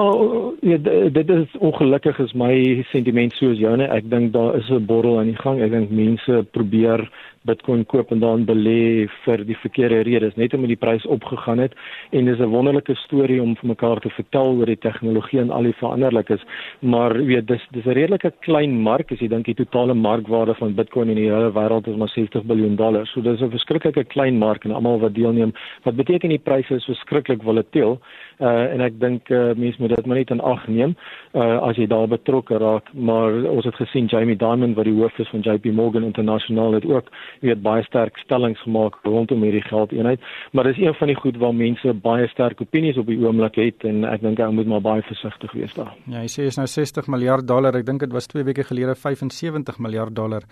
ja, 0.66 0.80
dit 1.14 1.30
is 1.30 1.54
ongelukkig 1.62 2.18
is 2.18 2.34
my 2.34 2.82
sentiment 2.90 3.38
soos 3.38 3.60
joune. 3.62 3.86
Ek 3.94 4.10
dink 4.10 4.32
daar 4.34 4.58
is 4.58 4.66
'n 4.74 4.86
borrel 4.90 5.20
aan 5.20 5.30
die 5.30 5.38
gang. 5.38 5.62
Ek 5.62 5.70
dink 5.70 5.90
mense 5.90 6.42
probeer 6.50 7.06
Bitcoin 7.44 7.84
koop 7.86 8.10
en 8.10 8.20
dan 8.20 8.44
belê 8.46 9.08
vir 9.24 9.44
die 9.44 9.56
verkeerde 9.56 10.02
redes 10.08 10.36
net 10.36 10.54
omdat 10.54 10.68
die 10.68 10.80
prys 10.80 11.06
opgegaan 11.06 11.58
het. 11.58 11.72
En 12.10 12.24
dis 12.24 12.38
'n 12.38 12.50
wonderlike 12.50 12.94
storie 12.94 13.42
om 13.42 13.56
vir 13.56 13.68
mekaar 13.68 14.00
te 14.00 14.10
vertel 14.10 14.56
oor 14.56 14.66
die 14.66 14.78
tegnologie 14.78 15.40
en 15.40 15.50
al 15.50 15.62
die 15.62 15.78
veranderlikes. 15.80 16.42
Maar 16.80 17.12
weet 17.24 17.46
dis 17.46 17.62
dis 17.70 17.84
'n 17.84 17.90
redelike 17.90 18.32
klein 18.40 18.80
mark 18.80 19.12
as 19.12 19.20
jy 19.20 19.28
dink 19.28 19.44
die 19.44 19.54
totale 19.54 19.94
markwaarde 19.94 20.54
van 20.54 20.74
Bitcoin 20.74 21.08
in 21.08 21.16
die 21.16 21.30
hele 21.30 21.52
wêreld 21.52 21.86
is 21.86 21.96
maar 21.96 22.08
60 22.08 22.44
miljard 22.44 22.76
dollar 22.76 23.06
so 23.06 23.20
dis 23.20 23.40
'n 23.40 23.50
verskriklike 23.50 24.04
klein 24.04 24.38
mark 24.38 24.64
en 24.64 24.72
almal 24.72 24.98
wat 24.98 25.14
deelneem 25.14 25.52
wat 25.84 25.96
beteken 25.96 26.28
die 26.28 26.38
pryse 26.38 26.74
is 26.74 26.84
verskriklik 26.84 27.42
volatiel. 27.42 27.98
Uh, 28.40 28.72
en 28.72 28.80
ek 28.80 28.96
dink 28.98 29.30
uh, 29.30 29.52
mense 29.54 29.78
moet 29.78 29.92
dit 29.94 30.06
maar 30.06 30.16
net 30.16 30.30
in 30.30 30.40
ag 30.40 30.66
neem 30.66 30.96
uh, 31.34 31.60
as 31.68 31.76
jy 31.76 31.86
daar 31.86 32.08
betrokke 32.10 32.58
raak. 32.58 32.90
Maar 32.92 33.44
ons 33.50 33.64
het 33.64 33.74
gesien 33.74 34.06
Jamie 34.10 34.36
Dimon 34.36 34.74
wat 34.74 34.88
die 34.88 34.96
hoof 34.96 35.18
is 35.18 35.30
van 35.30 35.44
JP 35.46 35.70
Morgan 35.72 36.02
International 36.02 36.74
het 36.74 36.84
ook 36.84 37.10
weet 37.40 37.62
baie 37.62 37.82
sterk 37.86 38.18
stellings 38.18 38.60
gemaak 38.62 38.98
rondom 39.02 39.42
hierdie 39.42 39.64
geldeenheid, 39.66 40.20
maar 40.52 40.64
dis 40.70 40.80
een 40.82 40.94
van 40.94 41.10
die 41.12 41.16
goed 41.18 41.38
waar 41.42 41.54
mense 41.54 41.94
baie 42.04 42.28
sterk 42.28 42.60
opinies 42.60 42.98
op 43.00 43.06
die 43.06 43.18
oomblik 43.24 43.58
het 43.60 43.84
en 43.88 44.04
ek 44.04 44.22
dink 44.22 44.40
ou 44.40 44.52
moet 44.52 44.70
maar 44.70 44.84
baie 44.84 45.02
versigtig 45.02 45.52
wees 45.52 45.74
daar. 45.74 45.94
Ja, 46.06 46.22
hy 46.22 46.30
sê 46.30 46.48
is 46.50 46.58
nou 46.60 46.66
60 46.70 47.08
miljard 47.12 47.48
dollar. 47.48 47.76
Ek 47.76 47.86
dink 47.86 48.00
dit 48.00 48.12
was 48.12 48.28
2 48.30 48.44
weke 48.44 48.64
gelede 48.64 48.94
75 48.94 49.78
miljard 49.78 50.14
dollar. 50.14 50.46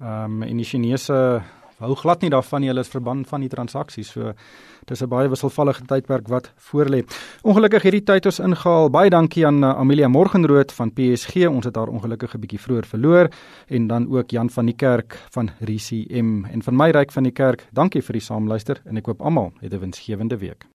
Ehm 0.00 0.40
um, 0.40 0.42
en 0.42 0.56
die 0.56 0.64
Chinese 0.64 1.42
hou 1.80 1.94
glad 1.96 2.22
nie 2.22 2.30
daarvan 2.30 2.60
nie. 2.60 2.70
Hulle 2.70 2.84
is 2.84 2.92
verband 2.92 3.28
van 3.28 3.40
die 3.40 3.48
transaksies. 3.48 4.12
So 4.12 4.32
dis 4.86 5.02
'n 5.02 5.08
baie 5.08 5.28
wisselvallige 5.28 5.84
tydperk 5.86 6.28
wat 6.28 6.52
voorlê. 6.56 7.04
Ongelukkig 7.42 7.82
hierdie 7.82 8.04
tyd 8.04 8.26
ons 8.26 8.38
ingehaal. 8.38 8.90
Baie 8.90 9.10
dankie 9.10 9.46
aan 9.46 9.62
uh, 9.64 9.78
Amelia 9.78 10.08
Morgenrood 10.08 10.72
van 10.72 10.92
PSG. 10.92 11.48
Ons 11.48 11.64
het 11.64 11.76
haar 11.76 11.88
ongelukkig 11.88 12.34
'n 12.34 12.40
bietjie 12.40 12.60
vroeër 12.60 12.86
verloor 12.86 13.28
en 13.68 13.86
dan 13.86 14.08
ook 14.10 14.30
Jan 14.30 14.50
van 14.50 14.66
die 14.66 14.76
Kerk 14.76 15.18
van 15.30 15.50
RCM 15.60 16.44
en 16.44 16.62
van 16.62 16.76
my 16.76 16.90
ryk 16.90 17.12
van 17.12 17.22
die 17.22 17.32
kerk. 17.32 17.66
Dankie 17.72 18.02
vir 18.02 18.18
die 18.18 18.26
saamluister 18.26 18.82
en 18.84 19.00
ek 19.00 19.10
hoop 19.10 19.22
almal 19.22 19.52
het 19.60 19.72
'n 19.74 19.80
winsgewende 19.80 20.38
week. 20.38 20.70